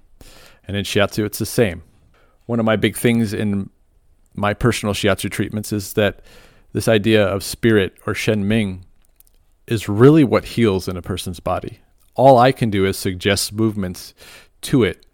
And 0.67 0.77
in 0.77 0.85
shiatsu 0.85 1.25
it's 1.25 1.39
the 1.39 1.45
same. 1.45 1.81
One 2.45 2.59
of 2.59 2.65
my 2.65 2.75
big 2.75 2.95
things 2.95 3.33
in 3.33 3.69
my 4.35 4.53
personal 4.53 4.93
shiatsu 4.93 5.31
treatments 5.31 5.73
is 5.73 5.93
that 5.93 6.21
this 6.71 6.87
idea 6.87 7.25
of 7.25 7.43
spirit 7.43 7.97
or 8.05 8.13
shen 8.13 8.47
ming 8.47 8.85
is 9.69 9.87
really 9.87 10.23
what 10.23 10.43
heals 10.43 10.87
in 10.87 10.97
a 10.97 11.01
person's 11.01 11.39
body. 11.39 11.79
All 12.15 12.39
I 12.39 12.51
can 12.51 12.69
do 12.69 12.85
is 12.85 12.97
suggest 12.97 13.53
movements 13.53 14.13
to 14.61 14.83
it 14.83 15.05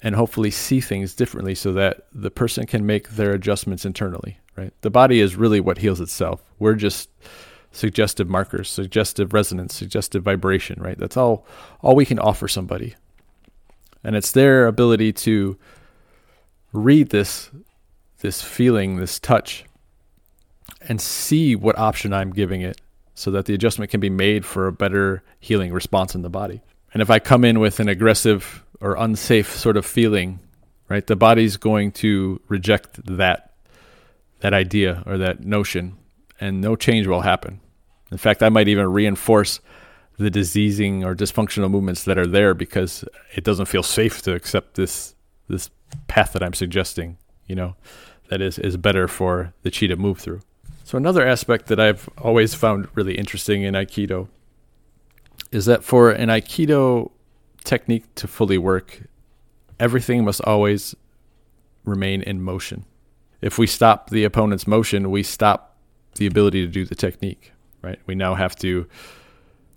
and 0.00 0.14
hopefully 0.14 0.52
see 0.52 0.80
things 0.80 1.14
differently 1.14 1.54
so 1.54 1.72
that 1.72 2.06
the 2.12 2.30
person 2.30 2.64
can 2.64 2.86
make 2.86 3.10
their 3.10 3.32
adjustments 3.32 3.84
internally, 3.84 4.38
right? 4.56 4.72
The 4.82 4.90
body 4.90 5.20
is 5.20 5.34
really 5.34 5.58
what 5.58 5.78
heals 5.78 6.00
itself. 6.00 6.42
We're 6.60 6.76
just 6.76 7.10
suggestive 7.72 8.28
markers, 8.28 8.70
suggestive 8.70 9.34
resonance, 9.34 9.74
suggestive 9.74 10.22
vibration, 10.22 10.80
right? 10.80 10.96
That's 10.96 11.16
all 11.16 11.44
all 11.82 11.96
we 11.96 12.06
can 12.06 12.20
offer 12.20 12.46
somebody. 12.46 12.94
And 14.04 14.14
it's 14.14 14.30
their 14.30 14.68
ability 14.68 15.12
to 15.12 15.58
read 16.72 17.10
this 17.10 17.50
this 18.20 18.42
feeling, 18.42 18.96
this 18.96 19.18
touch 19.18 19.64
and 20.88 21.00
see 21.00 21.56
what 21.56 21.76
option 21.78 22.12
I'm 22.12 22.30
giving 22.30 22.60
it 22.60 22.80
so 23.16 23.30
that 23.32 23.46
the 23.46 23.54
adjustment 23.54 23.90
can 23.90 23.98
be 23.98 24.10
made 24.10 24.44
for 24.44 24.68
a 24.68 24.72
better 24.72 25.24
healing 25.40 25.72
response 25.72 26.14
in 26.14 26.22
the 26.22 26.28
body. 26.30 26.60
And 26.92 27.02
if 27.02 27.10
I 27.10 27.18
come 27.18 27.44
in 27.44 27.58
with 27.58 27.80
an 27.80 27.88
aggressive 27.88 28.62
or 28.80 28.94
unsafe 28.94 29.56
sort 29.56 29.76
of 29.76 29.84
feeling, 29.84 30.38
right, 30.88 31.04
the 31.04 31.16
body's 31.16 31.56
going 31.56 31.92
to 31.92 32.40
reject 32.46 33.04
that 33.06 33.54
that 34.40 34.52
idea 34.52 35.02
or 35.06 35.16
that 35.16 35.44
notion 35.44 35.96
and 36.38 36.60
no 36.60 36.76
change 36.76 37.06
will 37.06 37.22
happen. 37.22 37.60
In 38.12 38.18
fact, 38.18 38.42
I 38.42 38.50
might 38.50 38.68
even 38.68 38.86
reinforce 38.92 39.60
the 40.18 40.30
diseasing 40.30 41.04
or 41.04 41.14
dysfunctional 41.14 41.70
movements 41.70 42.04
that 42.04 42.18
are 42.18 42.26
there 42.26 42.52
because 42.52 43.02
it 43.34 43.44
doesn't 43.44 43.66
feel 43.66 43.82
safe 43.82 44.22
to 44.22 44.34
accept 44.34 44.74
this 44.74 45.14
this 45.48 45.70
path 46.08 46.32
that 46.32 46.42
I'm 46.42 46.54
suggesting, 46.54 47.16
you 47.46 47.54
know, 47.54 47.76
that 48.28 48.42
is 48.42 48.58
is 48.58 48.76
better 48.76 49.08
for 49.08 49.54
the 49.62 49.70
chi 49.70 49.86
to 49.86 49.96
move 49.96 50.18
through. 50.18 50.40
So 50.86 50.96
another 50.96 51.26
aspect 51.26 51.66
that 51.66 51.80
I've 51.80 52.08
always 52.16 52.54
found 52.54 52.88
really 52.94 53.18
interesting 53.18 53.62
in 53.62 53.74
aikido 53.74 54.28
is 55.50 55.66
that 55.66 55.82
for 55.82 56.10
an 56.10 56.28
aikido 56.28 57.10
technique 57.64 58.14
to 58.14 58.28
fully 58.28 58.56
work, 58.56 59.02
everything 59.80 60.24
must 60.24 60.40
always 60.42 60.94
remain 61.84 62.22
in 62.22 62.40
motion. 62.40 62.84
If 63.40 63.58
we 63.58 63.66
stop 63.66 64.10
the 64.10 64.24
opponent's 64.24 64.66
motion, 64.66 65.10
we 65.10 65.22
stop 65.22 65.76
the 66.14 66.26
ability 66.26 66.64
to 66.64 66.72
do 66.72 66.84
the 66.84 66.94
technique 66.94 67.52
right? 67.86 68.00
We 68.06 68.14
now 68.14 68.34
have 68.34 68.56
to 68.56 68.86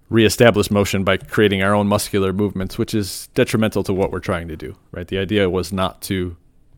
reestablish 0.10 0.72
motion 0.72 1.04
by 1.04 1.18
creating 1.18 1.62
our 1.62 1.76
own 1.76 1.88
muscular 1.88 2.34
movements, 2.34 2.78
which 2.78 2.96
is 2.96 3.30
detrimental 3.36 3.84
to 3.84 3.94
what 3.94 4.12
we're 4.12 4.20
trying 4.20 4.48
to 4.48 4.58
do, 4.58 4.76
right? 4.92 5.08
The 5.08 5.20
idea 5.20 5.50
was 5.50 5.72
not 5.72 6.02
to 6.04 6.36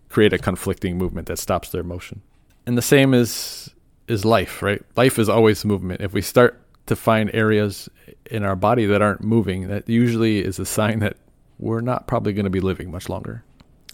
create 0.09 0.33
a 0.33 0.38
conflicting 0.38 0.97
movement 0.97 1.27
that 1.27 1.39
stops 1.39 1.69
their 1.69 1.83
motion. 1.83 2.21
And 2.65 2.77
the 2.77 2.81
same 2.81 3.13
is 3.13 3.69
is 4.08 4.25
life, 4.25 4.62
right? 4.62 4.81
Life 4.96 5.20
is 5.20 5.29
always 5.29 5.63
movement. 5.65 6.01
If 6.01 6.13
we 6.13 6.22
start 6.22 6.62
to 6.88 6.96
find 6.96 7.29
areas 7.34 7.89
in 8.25 8.43
our 8.43 8.55
body 8.55 8.86
that 8.86 9.01
aren't 9.01 9.24
moving, 9.24 9.67
that 9.67 9.88
usually 9.88 10.39
is 10.43 10.60
a 10.60 10.65
sign 10.65 11.00
that 11.00 11.17
we're 11.60 11.81
not 11.81 12.08
probably 12.08 12.34
going 12.34 12.46
to 12.46 12.50
be 12.50 12.60
living 12.60 12.91
much 12.91 13.08
longer. 13.08 13.43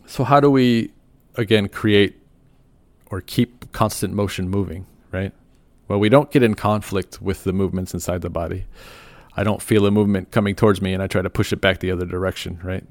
So 0.06 0.24
how 0.24 0.40
do 0.40 0.50
we 0.50 0.92
again 1.36 1.70
create 1.70 2.18
or 3.08 3.22
keep 3.22 3.72
constant 3.72 4.14
motion 4.14 4.50
moving, 4.50 4.86
right? 5.12 5.34
Well, 5.88 6.00
we 6.00 6.10
don't 6.10 6.32
get 6.32 6.44
in 6.44 6.56
conflict 6.56 7.22
with 7.22 7.44
the 7.44 7.54
movements 7.54 7.94
inside 7.94 8.22
the 8.22 8.30
body. 8.30 8.66
I 9.36 9.44
don't 9.44 9.62
feel 9.62 9.86
a 9.86 9.92
movement 9.92 10.32
coming 10.32 10.56
towards 10.56 10.82
me 10.82 10.94
and 10.94 11.04
I 11.04 11.08
try 11.08 11.22
to 11.22 11.30
push 11.30 11.54
it 11.54 11.62
back 11.62 11.80
the 11.80 11.92
other 11.92 12.06
direction, 12.06 12.60
right? 12.64 12.84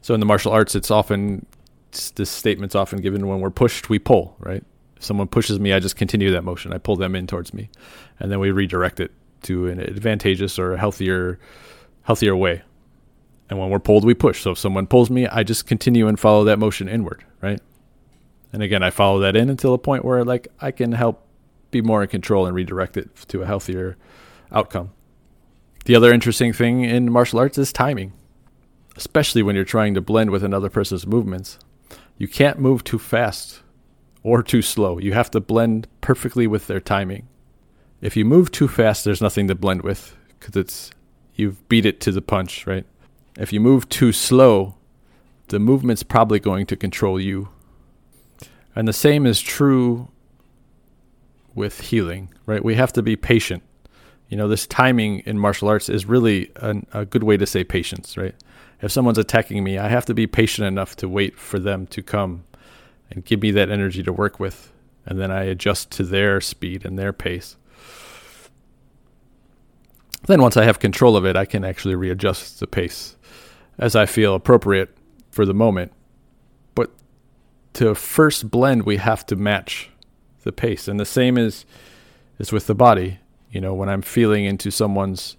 So 0.00 0.14
in 0.14 0.20
the 0.20 0.26
martial 0.26 0.52
arts, 0.52 0.74
it's 0.74 0.90
often, 0.90 1.46
this 2.14 2.30
statement's 2.30 2.74
often 2.74 3.00
given 3.00 3.26
when 3.26 3.40
we're 3.40 3.50
pushed, 3.50 3.88
we 3.88 3.98
pull, 3.98 4.36
right? 4.38 4.64
If 4.96 5.04
someone 5.04 5.28
pushes 5.28 5.60
me, 5.60 5.72
I 5.72 5.80
just 5.80 5.96
continue 5.96 6.30
that 6.32 6.44
motion. 6.44 6.72
I 6.72 6.78
pull 6.78 6.96
them 6.96 7.14
in 7.14 7.26
towards 7.26 7.52
me. 7.52 7.68
And 8.18 8.30
then 8.30 8.40
we 8.40 8.50
redirect 8.50 9.00
it 9.00 9.12
to 9.42 9.66
an 9.68 9.80
advantageous 9.80 10.58
or 10.58 10.76
healthier, 10.76 11.38
healthier 12.02 12.34
way. 12.34 12.62
And 13.48 13.58
when 13.58 13.70
we're 13.70 13.78
pulled, 13.78 14.04
we 14.04 14.14
push. 14.14 14.42
So 14.42 14.52
if 14.52 14.58
someone 14.58 14.86
pulls 14.86 15.10
me, 15.10 15.26
I 15.26 15.42
just 15.42 15.66
continue 15.66 16.08
and 16.08 16.18
follow 16.18 16.44
that 16.44 16.58
motion 16.58 16.88
inward, 16.88 17.24
right? 17.40 17.60
And 18.52 18.62
again, 18.62 18.82
I 18.82 18.90
follow 18.90 19.20
that 19.20 19.36
in 19.36 19.50
until 19.50 19.74
a 19.74 19.78
point 19.78 20.04
where 20.04 20.24
like 20.24 20.48
I 20.60 20.70
can 20.70 20.92
help 20.92 21.26
be 21.70 21.82
more 21.82 22.02
in 22.02 22.08
control 22.08 22.46
and 22.46 22.54
redirect 22.54 22.96
it 22.96 23.14
to 23.28 23.42
a 23.42 23.46
healthier 23.46 23.96
outcome. 24.50 24.92
The 25.84 25.94
other 25.94 26.12
interesting 26.12 26.52
thing 26.52 26.82
in 26.82 27.12
martial 27.12 27.38
arts 27.38 27.58
is 27.58 27.72
timing, 27.72 28.12
especially 28.96 29.42
when 29.42 29.54
you're 29.54 29.64
trying 29.64 29.94
to 29.94 30.00
blend 30.00 30.30
with 30.30 30.42
another 30.42 30.70
person's 30.70 31.06
movements. 31.06 31.58
You 32.18 32.26
can't 32.26 32.58
move 32.58 32.82
too 32.82 32.98
fast 32.98 33.60
or 34.26 34.42
too 34.42 34.60
slow. 34.60 34.98
You 34.98 35.12
have 35.12 35.30
to 35.30 35.40
blend 35.40 35.86
perfectly 36.00 36.48
with 36.48 36.66
their 36.66 36.80
timing. 36.80 37.28
If 38.00 38.16
you 38.16 38.24
move 38.24 38.50
too 38.50 38.66
fast, 38.66 39.04
there's 39.04 39.20
nothing 39.20 39.46
to 39.46 39.54
blend 39.54 39.82
with 39.82 40.16
because 40.28 40.56
it's 40.56 40.90
you've 41.36 41.66
beat 41.68 41.86
it 41.86 42.00
to 42.00 42.10
the 42.10 42.20
punch, 42.20 42.66
right? 42.66 42.84
If 43.38 43.52
you 43.52 43.60
move 43.60 43.88
too 43.88 44.10
slow, 44.10 44.74
the 45.46 45.60
movement's 45.60 46.02
probably 46.02 46.40
going 46.40 46.66
to 46.66 46.76
control 46.76 47.20
you. 47.20 47.50
And 48.74 48.88
the 48.88 48.92
same 48.92 49.26
is 49.26 49.40
true 49.40 50.08
with 51.54 51.82
healing, 51.82 52.34
right? 52.46 52.64
We 52.64 52.74
have 52.74 52.92
to 52.94 53.02
be 53.02 53.14
patient. 53.14 53.62
You 54.28 54.36
know, 54.36 54.48
this 54.48 54.66
timing 54.66 55.20
in 55.20 55.38
martial 55.38 55.68
arts 55.68 55.88
is 55.88 56.04
really 56.04 56.50
an, 56.56 56.84
a 56.92 57.04
good 57.04 57.22
way 57.22 57.36
to 57.36 57.46
say 57.46 57.62
patience, 57.62 58.16
right? 58.16 58.34
If 58.82 58.90
someone's 58.90 59.18
attacking 59.18 59.62
me, 59.62 59.78
I 59.78 59.86
have 59.86 60.04
to 60.06 60.14
be 60.14 60.26
patient 60.26 60.66
enough 60.66 60.96
to 60.96 61.08
wait 61.08 61.38
for 61.38 61.60
them 61.60 61.86
to 61.86 62.02
come 62.02 62.42
and 63.10 63.24
give 63.24 63.42
me 63.42 63.50
that 63.52 63.70
energy 63.70 64.02
to 64.02 64.12
work 64.12 64.40
with. 64.40 64.72
And 65.04 65.20
then 65.20 65.30
I 65.30 65.44
adjust 65.44 65.90
to 65.92 66.02
their 66.02 66.40
speed 66.40 66.84
and 66.84 66.98
their 66.98 67.12
pace. 67.12 67.56
Then, 70.26 70.42
once 70.42 70.56
I 70.56 70.64
have 70.64 70.80
control 70.80 71.16
of 71.16 71.24
it, 71.24 71.36
I 71.36 71.44
can 71.44 71.64
actually 71.64 71.94
readjust 71.94 72.58
the 72.58 72.66
pace 72.66 73.16
as 73.78 73.94
I 73.94 74.06
feel 74.06 74.34
appropriate 74.34 74.96
for 75.30 75.46
the 75.46 75.54
moment. 75.54 75.92
But 76.74 76.90
to 77.74 77.94
first 77.94 78.50
blend, 78.50 78.84
we 78.84 78.96
have 78.96 79.24
to 79.26 79.36
match 79.36 79.90
the 80.42 80.52
pace. 80.52 80.88
And 80.88 80.98
the 80.98 81.04
same 81.04 81.38
is 81.38 81.64
is 82.38 82.52
with 82.52 82.66
the 82.66 82.74
body. 82.74 83.18
You 83.50 83.60
know, 83.60 83.74
when 83.74 83.88
I'm 83.88 84.02
feeling 84.02 84.44
into 84.44 84.70
someone's 84.70 85.36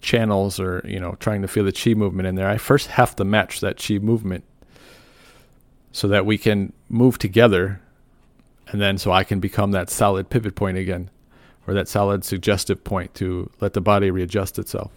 channels 0.00 0.58
or, 0.58 0.82
you 0.84 0.98
know, 0.98 1.16
trying 1.20 1.42
to 1.42 1.48
feel 1.48 1.64
the 1.64 1.72
chi 1.72 1.94
movement 1.94 2.26
in 2.26 2.34
there, 2.34 2.48
I 2.48 2.56
first 2.56 2.88
have 2.88 3.14
to 3.16 3.24
match 3.24 3.60
that 3.60 3.76
chi 3.76 3.98
movement 3.98 4.44
so 5.92 6.08
that 6.08 6.26
we 6.26 6.38
can 6.38 6.72
move 6.88 7.18
together 7.18 7.80
and 8.68 8.80
then 8.80 8.98
so 8.98 9.10
I 9.12 9.24
can 9.24 9.40
become 9.40 9.70
that 9.72 9.90
solid 9.90 10.28
pivot 10.30 10.54
point 10.54 10.76
again 10.76 11.10
or 11.66 11.74
that 11.74 11.88
solid 11.88 12.24
suggestive 12.24 12.84
point 12.84 13.14
to 13.14 13.50
let 13.60 13.72
the 13.72 13.80
body 13.80 14.10
readjust 14.10 14.58
itself. 14.58 14.92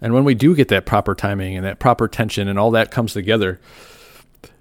And 0.00 0.12
when 0.12 0.24
we 0.24 0.34
do 0.34 0.54
get 0.54 0.68
that 0.68 0.86
proper 0.86 1.14
timing 1.14 1.56
and 1.56 1.64
that 1.64 1.78
proper 1.78 2.06
tension 2.06 2.48
and 2.48 2.58
all 2.58 2.70
that 2.72 2.90
comes 2.90 3.12
together, 3.12 3.60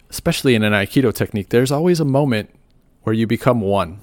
especially 0.10 0.56
in 0.56 0.64
an 0.64 0.74
Aikido 0.74 1.14
technique, 1.14 1.50
there's 1.50 1.72
always 1.72 2.00
a 2.00 2.06
moment 2.06 2.50
where 3.04 3.14
you 3.14 3.28
become 3.28 3.62
one. 3.62 4.00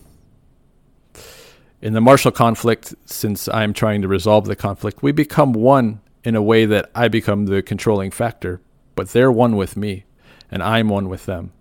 In 1.81 1.95
the 1.95 2.01
martial 2.01 2.31
conflict, 2.31 2.95
since 3.07 3.49
I'm 3.49 3.73
trying 3.73 4.03
to 4.03 4.09
resolve 4.09 4.45
the 4.45 4.55
conflict, 4.55 5.03
we 5.03 5.11
become 5.11 5.53
one 5.53 6.01
in 6.23 6.37
a 6.37 6.43
way 6.43 6.65
that 6.65 6.91
I 6.95 7.09
become 7.09 7.47
the 7.47 7.63
controlling 7.63 8.13
factor, 8.13 8.61
but 8.95 9.09
they're 9.09 9.33
one 9.33 9.57
with 9.57 9.77
me, 9.77 10.05
and 10.53 10.63
I'm 10.63 10.89
one 10.89 11.09
with 11.09 11.27
them. 11.27 11.53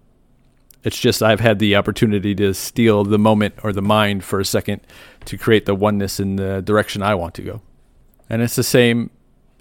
It's 0.84 1.00
just 1.00 1.24
I've 1.24 1.40
had 1.40 1.58
the 1.58 1.76
opportunity 1.76 2.36
to 2.36 2.54
steal 2.54 3.04
the 3.04 3.18
moment 3.18 3.56
or 3.64 3.74
the 3.74 3.82
mind 3.82 4.24
for 4.24 4.40
a 4.40 4.46
second 4.46 4.82
to 5.26 5.38
create 5.38 5.66
the 5.66 5.76
oneness 5.76 6.20
in 6.20 6.36
the 6.36 6.62
direction 6.62 7.02
I 7.02 7.16
want 7.16 7.34
to 7.36 7.42
go. 7.42 7.62
And 8.30 8.44
it's 8.44 8.56
the 8.56 8.64
same 8.64 9.10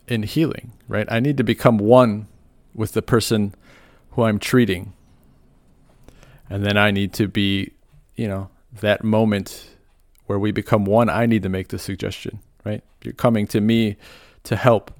in 0.09 0.25
healing, 0.25 0.73
right? 0.89 1.07
I 1.11 1.21
need 1.21 1.37
to 1.39 1.45
become 1.45 1.79
one 1.79 2.27
with 2.75 2.93
the 2.93 3.03
person 3.03 3.55
who 4.11 4.25
I'm 4.25 4.39
treating 4.39 4.93
and 6.51 6.67
then 6.67 6.77
I 6.77 6.91
need 6.91 7.13
to 7.15 7.29
be, 7.29 7.73
you 8.17 8.27
know, 8.27 8.51
that 8.81 9.05
moment 9.05 9.71
where 10.27 10.39
we 10.39 10.51
become 10.51 10.85
one. 10.85 11.09
I 11.09 11.27
need 11.27 11.45
to 11.45 11.49
make 11.49 11.69
the 11.69 11.79
suggestion, 11.79 12.41
right? 12.65 12.83
You're 13.05 13.15
coming 13.15 13.47
to 13.49 13.61
me 13.61 13.97
to 14.45 14.57
help, 14.57 14.91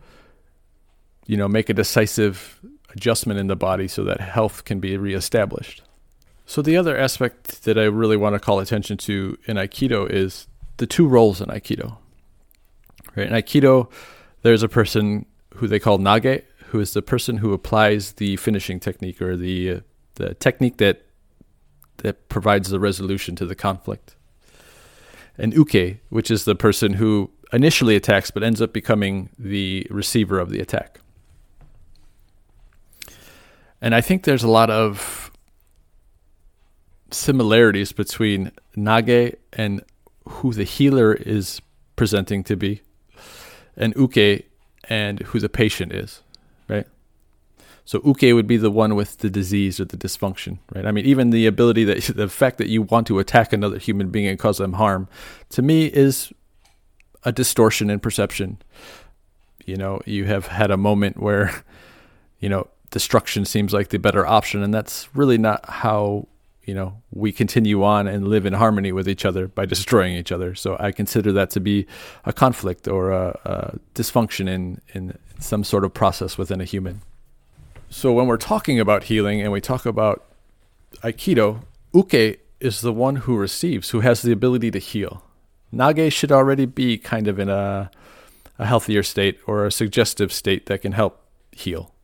you 1.27 1.37
know, 1.37 1.49
make 1.49 1.69
a 1.69 1.75
decisive 1.75 2.61
adjustment 2.95 3.39
in 3.39 3.47
the 3.47 3.57
body 3.57 3.89
so 3.89 4.05
that 4.05 4.21
health 4.21 4.65
can 4.65 4.81
be 4.81 4.97
reestablished. 4.97 5.83
So 6.47 6.63
the 6.63 6.77
other 6.77 6.97
aspect 6.97 7.63
that 7.63 7.79
I 7.79 7.85
really 7.85 8.17
want 8.17 8.35
to 8.35 8.41
call 8.41 8.59
attention 8.59 8.97
to 8.99 9.39
in 9.47 9.57
Aikido 9.57 10.11
is 10.11 10.49
the 10.79 10.87
two 10.87 11.07
roles 11.07 11.41
in 11.41 11.49
Aikido. 11.49 11.97
Right? 13.15 13.29
In 13.29 13.33
Aikido, 13.33 13.91
there's 14.43 14.63
a 14.63 14.69
person 14.69 15.27
who 15.55 15.69
they 15.69 15.79
call 15.79 15.99
Nage, 15.99 16.43
who 16.67 16.81
is 16.81 16.93
the 16.93 17.03
person 17.03 17.39
who 17.39 17.53
applies 17.53 18.13
the 18.13 18.37
finishing 18.37 18.81
technique 18.81 19.21
or 19.21 19.37
the 19.37 19.71
uh, 19.71 19.81
the 20.15 20.35
technique 20.35 20.79
that 20.79 21.07
that 21.99 22.29
provides 22.29 22.71
the 22.71 22.81
resolution 22.81 23.37
to 23.37 23.47
the 23.47 23.55
conflict. 23.55 24.17
And 25.37 25.53
Uke, 25.53 25.99
which 26.09 26.31
is 26.31 26.45
the 26.45 26.55
person 26.55 26.95
who 26.95 27.31
initially 27.53 27.97
attacks 27.97 28.31
but 28.31 28.43
ends 28.43 28.61
up 28.61 28.73
becoming 28.73 29.31
the 29.39 29.87
receiver 29.91 30.39
of 30.39 30.51
the 30.51 30.61
attack. 30.61 31.01
And 33.81 33.95
I 33.95 34.01
think 34.01 34.25
there's 34.25 34.43
a 34.43 34.49
lot 34.49 34.71
of 34.71 35.31
similarities 37.11 37.93
between 37.93 38.53
Nage 38.77 39.37
and 39.53 39.83
who 40.25 40.53
the 40.53 40.65
healer 40.65 41.15
is 41.15 41.61
presenting 41.97 42.45
to 42.45 42.57
be, 42.57 42.83
and 43.77 43.95
Uke 43.97 44.45
and 44.89 45.21
who 45.21 45.39
the 45.39 45.49
patient 45.49 45.93
is, 45.93 46.23
right? 46.69 46.87
So 47.85 48.01
Uke 48.05 48.35
would 48.35 48.47
be 48.47 48.57
the 48.57 48.71
one 48.71 48.95
with 48.95 49.19
the 49.19 49.31
disease 49.31 49.81
or 49.81 49.85
the 49.85 49.97
dysfunction, 49.97 50.59
right? 50.75 50.87
I 50.87 50.93
mean, 50.93 51.07
even 51.07 51.31
the 51.31 51.47
ability 51.47 51.85
that 51.85 52.03
the 52.17 52.29
fact 52.29 52.59
that 52.59 52.69
you 52.69 52.83
want 52.83 53.07
to 53.09 53.19
attack 53.19 53.53
another 53.53 53.79
human 53.79 54.11
being 54.11 54.27
and 54.27 54.39
cause 54.39 54.59
them 54.59 54.75
harm, 54.75 55.09
to 55.51 55.63
me, 55.63 55.87
is 55.87 56.33
a 57.25 57.33
distortion 57.33 57.91
in 57.91 58.01
perception. 58.01 58.59
You 59.67 59.77
know, 59.77 60.01
you 60.07 60.25
have 60.25 60.47
had 60.47 60.71
a 60.71 60.77
moment 60.77 61.21
where, 61.21 61.65
you 62.39 62.49
know, 62.49 62.69
destruction 62.91 63.45
seems 63.45 63.73
like 63.73 63.89
the 63.89 63.99
better 63.99 64.27
option, 64.27 64.63
and 64.63 64.73
that's 64.73 65.09
really 65.15 65.39
not 65.39 65.69
how 65.69 66.29
you 66.65 66.75
know 66.75 67.03
we 67.11 67.33
continue 67.33 67.83
on 67.83 68.07
and 68.07 68.29
live 68.29 68.47
in 68.47 68.53
harmony 68.53 68.93
with 68.93 69.09
each 69.09 69.25
other 69.25 69.49
by 69.49 69.67
destroying 69.67 70.15
each 70.15 70.33
other. 70.33 70.55
So 70.55 70.77
I 70.79 70.93
consider 70.93 71.33
that 71.33 71.51
to 71.51 71.61
be 71.61 71.87
a 72.25 72.33
conflict 72.33 72.89
or 72.89 73.11
a, 73.11 73.39
a 73.45 73.79
dysfunction 73.95 74.49
in 74.49 74.81
in 74.95 75.19
some 75.39 75.65
sort 75.65 75.85
of 75.85 75.95
process 75.95 76.37
within 76.37 76.61
a 76.61 76.65
human. 76.65 77.03
So 77.89 78.13
when 78.13 78.27
we're 78.27 78.37
talking 78.37 78.79
about 78.79 79.05
healing 79.05 79.41
and 79.41 79.51
we 79.51 79.61
talk 79.61 79.85
about 79.85 80.25
Aikido, 81.03 81.65
Uke 81.93 82.39
is 82.61 82.83
the 82.83 82.93
one 82.93 83.17
who 83.17 83.37
receives, 83.37 83.91
who 83.91 84.01
has 84.01 84.23
the 84.23 84.33
ability 84.33 84.71
to 84.71 84.79
heal. 84.79 85.25
Nage 85.73 86.13
should 86.13 86.31
already 86.31 86.67
be 86.67 86.99
kind 86.99 87.27
of 87.27 87.39
in 87.39 87.49
a, 87.49 87.91
a 88.59 88.67
healthier 88.67 89.03
state 89.03 89.39
or 89.47 89.67
a 89.67 89.73
suggestive 89.73 90.33
state 90.33 90.67
that 90.67 90.83
can 90.83 90.93
help 90.93 91.25
heal. 91.53 91.95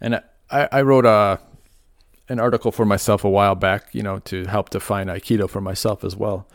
And 0.00 0.22
I, 0.52 0.68
I 0.70 0.82
wrote 0.82 1.06
a 1.06 1.40
an 2.28 2.38
article 2.38 2.70
for 2.72 2.84
myself 2.84 3.24
a 3.24 3.28
while 3.28 3.54
back, 3.54 3.94
you 3.94 4.02
know, 4.02 4.18
to 4.20 4.46
help 4.46 4.70
define 4.70 5.08
Aikido 5.08 5.50
for 5.50 5.60
myself 5.60 6.04
as 6.04 6.16
well. 6.16 6.46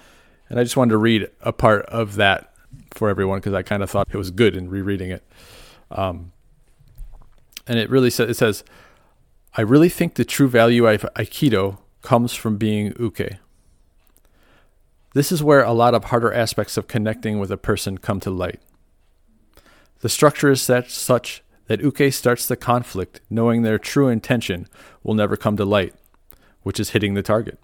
And 0.50 0.60
I 0.60 0.64
just 0.64 0.78
wanted 0.78 0.92
to 0.92 0.98
read 0.98 1.30
a 1.42 1.52
part 1.52 1.86
of 1.88 2.16
that 2.16 2.54
for 2.94 3.10
everyone 3.10 3.40
because 3.40 3.54
I 3.54 3.64
kind 3.64 3.84
of 3.84 3.90
thought 3.90 4.08
it 4.12 4.18
was 4.18 4.32
good 4.32 4.56
in 4.56 4.70
rereading 4.70 5.12
it. 5.12 5.24
Um, 5.92 6.32
and 7.68 7.78
it 7.78 7.90
really 7.90 8.10
says 8.10 8.30
it 8.30 8.36
says, 8.36 8.64
I 9.56 9.62
really 9.62 9.90
think 9.90 10.16
the 10.16 10.26
true 10.26 10.48
value 10.48 10.88
of 10.88 11.02
Aikido 11.16 11.80
comes 12.02 12.34
from 12.34 12.58
being 12.58 12.94
uke. 13.00 13.38
This 15.14 15.32
is 15.32 15.44
where 15.44 15.64
a 15.64 15.74
lot 15.74 15.94
of 15.94 16.06
harder 16.06 16.32
aspects 16.32 16.78
of 16.78 16.88
connecting 16.88 17.40
with 17.40 17.52
a 17.52 17.58
person 17.58 17.98
come 17.98 18.20
to 18.22 18.30
light. 18.30 18.62
The 20.00 20.10
structure 20.10 20.52
is 20.52 20.62
such 20.62 21.44
that 21.68 21.82
Uke 21.82 22.12
starts 22.12 22.48
the 22.48 22.56
conflict 22.56 23.22
knowing 23.30 23.62
their 23.62 23.78
true 23.78 24.08
intention 24.08 24.68
will 25.04 25.14
never 25.14 25.38
come 25.38 25.58
to 25.58 25.66
light, 25.66 25.94
which 26.64 26.80
is 26.80 26.90
hitting 26.90 27.14
the 27.14 27.24
target. 27.24 27.60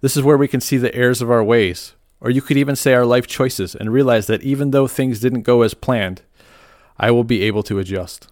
This 0.00 0.16
is 0.16 0.22
where 0.22 0.36
we 0.36 0.48
can 0.48 0.60
see 0.60 0.76
the 0.76 0.94
errors 0.94 1.22
of 1.22 1.30
our 1.30 1.42
ways, 1.42 1.94
or 2.20 2.30
you 2.30 2.42
could 2.42 2.56
even 2.56 2.76
say 2.76 2.92
our 2.92 3.06
life 3.06 3.26
choices, 3.26 3.74
and 3.74 3.92
realize 3.92 4.26
that 4.26 4.42
even 4.42 4.70
though 4.70 4.86
things 4.86 5.20
didn't 5.20 5.42
go 5.42 5.62
as 5.62 5.74
planned, 5.74 6.22
I 6.98 7.10
will 7.10 7.24
be 7.24 7.42
able 7.42 7.62
to 7.64 7.78
adjust. 7.78 8.28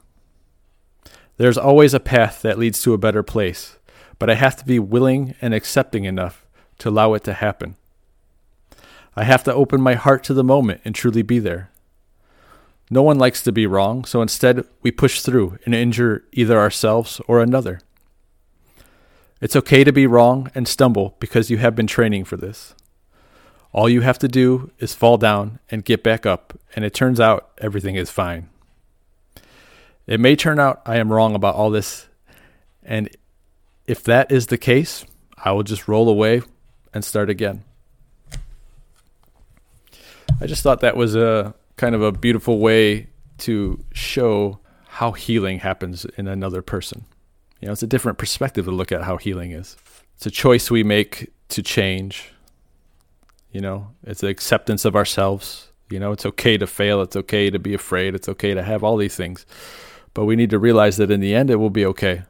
There's 1.37 1.59
always 1.59 1.94
a 1.94 2.01
path 2.01 2.42
that 2.42 2.59
leads 2.59 2.83
to 2.83 2.92
a 2.92 2.99
better 2.99 3.23
place, 3.23 3.79
but 4.18 4.31
I 4.31 4.35
have 4.35 4.57
to 4.57 4.64
be 4.64 4.79
willing 4.79 5.35
and 5.40 5.53
accepting 5.53 6.05
enough 6.05 6.47
to 6.79 6.88
allow 6.88 7.14
it 7.14 7.25
to 7.25 7.33
happen. 7.33 7.77
I 9.16 9.25
have 9.25 9.44
to 9.44 9.55
open 9.55 9.81
my 9.81 9.94
heart 9.94 10.25
to 10.25 10.35
the 10.35 10.44
moment 10.44 10.81
and 10.85 10.94
truly 10.94 11.23
be 11.23 11.38
there. 11.38 11.70
No 12.90 13.03
one 13.03 13.18
likes 13.18 13.42
to 13.42 13.53
be 13.53 13.66
wrong, 13.66 14.05
so 14.05 14.20
instead 14.20 14.64
we 14.83 14.90
push 14.90 15.20
through 15.20 15.59
and 15.64 15.75
injure 15.75 16.25
either 16.33 16.59
ourselves 16.59 17.20
or 17.27 17.40
another. 17.40 17.81
It's 19.40 19.57
okay 19.57 19.85
to 19.85 19.92
be 19.92 20.07
wrong 20.07 20.51
and 20.55 20.68
stumble 20.68 21.16
because 21.18 21.51
you 21.51 21.59
have 21.59 21.75
been 21.75 21.87
training 21.87 22.25
for 22.25 22.37
this. 22.37 22.75
All 23.73 23.88
you 23.88 24.03
have 24.03 24.18
to 24.20 24.29
do 24.29 24.70
is 24.79 24.94
fall 24.94 25.16
down 25.16 25.59
and 25.70 25.85
get 25.85 26.03
back 26.03 26.25
up, 26.25 26.59
and 26.77 26.85
it 26.85 26.94
turns 26.94 27.18
out 27.18 27.51
everything 27.59 27.97
is 27.97 28.11
fine. 28.11 28.49
It 30.07 30.20
may 30.20 30.37
turn 30.37 30.61
out 30.61 30.83
I 30.87 30.97
am 30.97 31.12
wrong 31.12 31.35
about 31.35 31.57
all 31.57 31.70
this, 31.70 32.07
and 32.83 33.09
if 33.87 34.03
that 34.05 34.31
is 34.31 34.47
the 34.47 34.59
case, 34.59 35.05
I 35.37 35.53
will 35.53 35.62
just 35.62 35.88
roll 35.88 36.09
away 36.09 36.42
and 36.92 37.05
start 37.05 37.29
again. 37.29 37.64
I 40.40 40.47
just 40.47 40.62
thought 40.62 40.81
that 40.81 40.97
was 40.97 41.16
a 41.16 41.55
kind 41.77 41.95
of 41.95 42.03
a 42.03 42.13
beautiful 42.13 42.59
way 42.59 43.09
to 43.39 43.85
show 43.93 44.61
how 44.87 45.13
healing 45.13 45.59
happens 45.59 46.05
in 46.17 46.29
another 46.29 46.63
person. 46.63 47.05
You 47.61 47.67
know, 47.67 47.73
it's 47.73 47.83
a 47.83 47.87
different 47.89 48.19
perspective 48.19 48.67
to 48.67 48.71
look 48.71 48.93
at 48.93 49.03
how 49.03 49.17
healing 49.17 49.51
is. 49.51 49.77
It's 50.17 50.27
a 50.27 50.31
choice 50.31 50.71
we 50.71 50.85
make 50.85 51.33
to 51.49 51.63
change. 51.63 52.33
You 53.51 53.61
know, 53.61 53.89
it's 54.05 54.21
the 54.21 54.29
acceptance 54.29 54.85
of 54.85 54.95
ourselves. 54.95 55.73
You 55.91 55.99
know, 55.99 56.13
it's 56.13 56.27
okay 56.27 56.57
to 56.59 56.67
fail. 56.67 57.03
It's 57.03 57.17
okay 57.17 57.51
to 57.51 57.59
be 57.59 57.75
afraid. 57.75 58.15
It's 58.15 58.29
okay 58.29 58.55
to 58.55 58.63
have 58.63 58.85
all 58.85 58.97
these 58.97 59.17
things. 59.17 59.47
But 60.13 60.27
we 60.27 60.37
need 60.37 60.51
to 60.51 60.59
realize 60.59 60.97
that 60.99 61.11
in 61.11 61.21
the 61.21 61.35
end, 61.35 61.51
it 61.51 61.57
will 61.57 61.71
be 61.71 61.85
okay. 61.87 62.23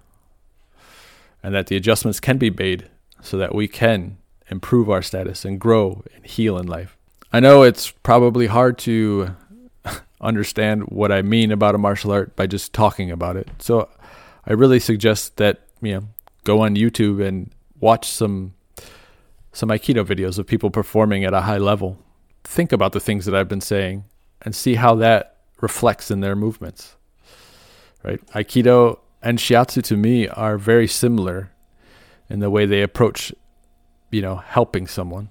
And 1.42 1.54
that 1.54 1.66
the 1.66 1.76
adjustments 1.76 2.20
can 2.20 2.38
be 2.38 2.50
made 2.50 2.88
so 3.20 3.36
that 3.36 3.54
we 3.54 3.68
can 3.68 4.18
improve 4.50 4.88
our 4.88 5.02
status 5.02 5.44
and 5.44 5.60
grow 5.60 6.02
and 6.14 6.24
heal 6.26 6.58
in 6.58 6.66
life. 6.66 6.96
I 7.34 7.40
know 7.40 7.64
it's 7.64 7.90
probably 7.90 8.46
hard 8.46 8.78
to 8.86 9.34
understand 10.20 10.84
what 10.84 11.10
I 11.10 11.22
mean 11.22 11.50
about 11.50 11.74
a 11.74 11.78
martial 11.78 12.12
art 12.12 12.36
by 12.36 12.46
just 12.46 12.72
talking 12.72 13.10
about 13.10 13.36
it. 13.36 13.48
So 13.58 13.88
I 14.46 14.52
really 14.52 14.78
suggest 14.78 15.36
that, 15.38 15.62
you 15.82 15.94
know, 15.94 16.04
go 16.44 16.60
on 16.60 16.76
YouTube 16.76 17.26
and 17.26 17.50
watch 17.80 18.08
some 18.08 18.54
some 19.52 19.68
aikido 19.70 20.04
videos 20.04 20.38
of 20.38 20.46
people 20.46 20.70
performing 20.70 21.24
at 21.24 21.34
a 21.34 21.40
high 21.40 21.58
level. 21.58 21.98
Think 22.44 22.70
about 22.70 22.92
the 22.92 23.00
things 23.00 23.24
that 23.24 23.34
I've 23.34 23.48
been 23.48 23.60
saying 23.60 24.04
and 24.42 24.54
see 24.54 24.76
how 24.76 24.94
that 24.94 25.38
reflects 25.60 26.12
in 26.12 26.20
their 26.20 26.36
movements. 26.36 26.94
Right? 28.04 28.24
Aikido 28.28 29.00
and 29.20 29.40
shiatsu 29.40 29.82
to 29.82 29.96
me 29.96 30.28
are 30.28 30.56
very 30.56 30.86
similar 30.86 31.50
in 32.30 32.38
the 32.38 32.48
way 32.48 32.64
they 32.64 32.82
approach, 32.82 33.32
you 34.12 34.22
know, 34.22 34.36
helping 34.36 34.86
someone 34.86 35.30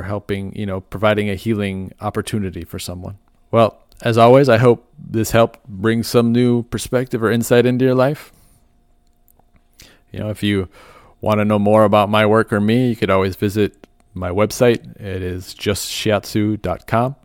or 0.00 0.04
helping, 0.04 0.54
you 0.56 0.64
know, 0.64 0.80
providing 0.80 1.28
a 1.28 1.34
healing 1.34 1.92
opportunity 2.00 2.64
for 2.64 2.78
someone. 2.78 3.18
Well, 3.50 3.82
as 4.02 4.16
always, 4.16 4.48
I 4.48 4.56
hope 4.56 4.88
this 4.98 5.30
helped 5.30 5.60
bring 5.68 6.02
some 6.02 6.32
new 6.32 6.62
perspective 6.64 7.22
or 7.22 7.30
insight 7.30 7.66
into 7.66 7.84
your 7.84 7.94
life. 7.94 8.32
You 10.10 10.20
know, 10.20 10.30
if 10.30 10.42
you 10.42 10.68
want 11.20 11.38
to 11.38 11.44
know 11.44 11.58
more 11.58 11.84
about 11.84 12.08
my 12.08 12.24
work 12.24 12.52
or 12.52 12.60
me, 12.60 12.88
you 12.88 12.96
could 12.96 13.10
always 13.10 13.36
visit 13.36 13.86
my 14.14 14.30
website. 14.30 14.98
It 14.98 15.22
is 15.22 15.54
justshiatsu.com. 15.54 17.16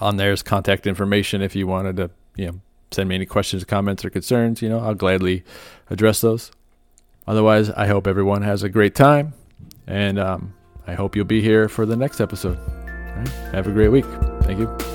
On 0.00 0.16
there's 0.16 0.42
contact 0.42 0.86
information 0.86 1.42
if 1.42 1.56
you 1.56 1.66
wanted 1.66 1.96
to, 1.96 2.10
you 2.36 2.46
know, 2.46 2.60
send 2.92 3.08
me 3.08 3.16
any 3.16 3.26
questions, 3.26 3.64
comments, 3.64 4.04
or 4.04 4.10
concerns. 4.10 4.62
You 4.62 4.68
know, 4.68 4.78
I'll 4.78 4.94
gladly 4.94 5.44
address 5.90 6.20
those. 6.20 6.52
Otherwise, 7.26 7.70
I 7.70 7.86
hope 7.86 8.06
everyone 8.06 8.42
has 8.42 8.62
a 8.62 8.68
great 8.68 8.94
time, 8.94 9.32
and 9.86 10.18
um, 10.18 10.54
I 10.86 10.94
hope 10.94 11.16
you'll 11.16 11.24
be 11.24 11.40
here 11.40 11.68
for 11.68 11.86
the 11.86 11.96
next 11.96 12.20
episode. 12.20 12.58
Have 13.52 13.66
a 13.66 13.72
great 13.72 13.88
week. 13.88 14.06
Thank 14.42 14.58
you. 14.58 14.93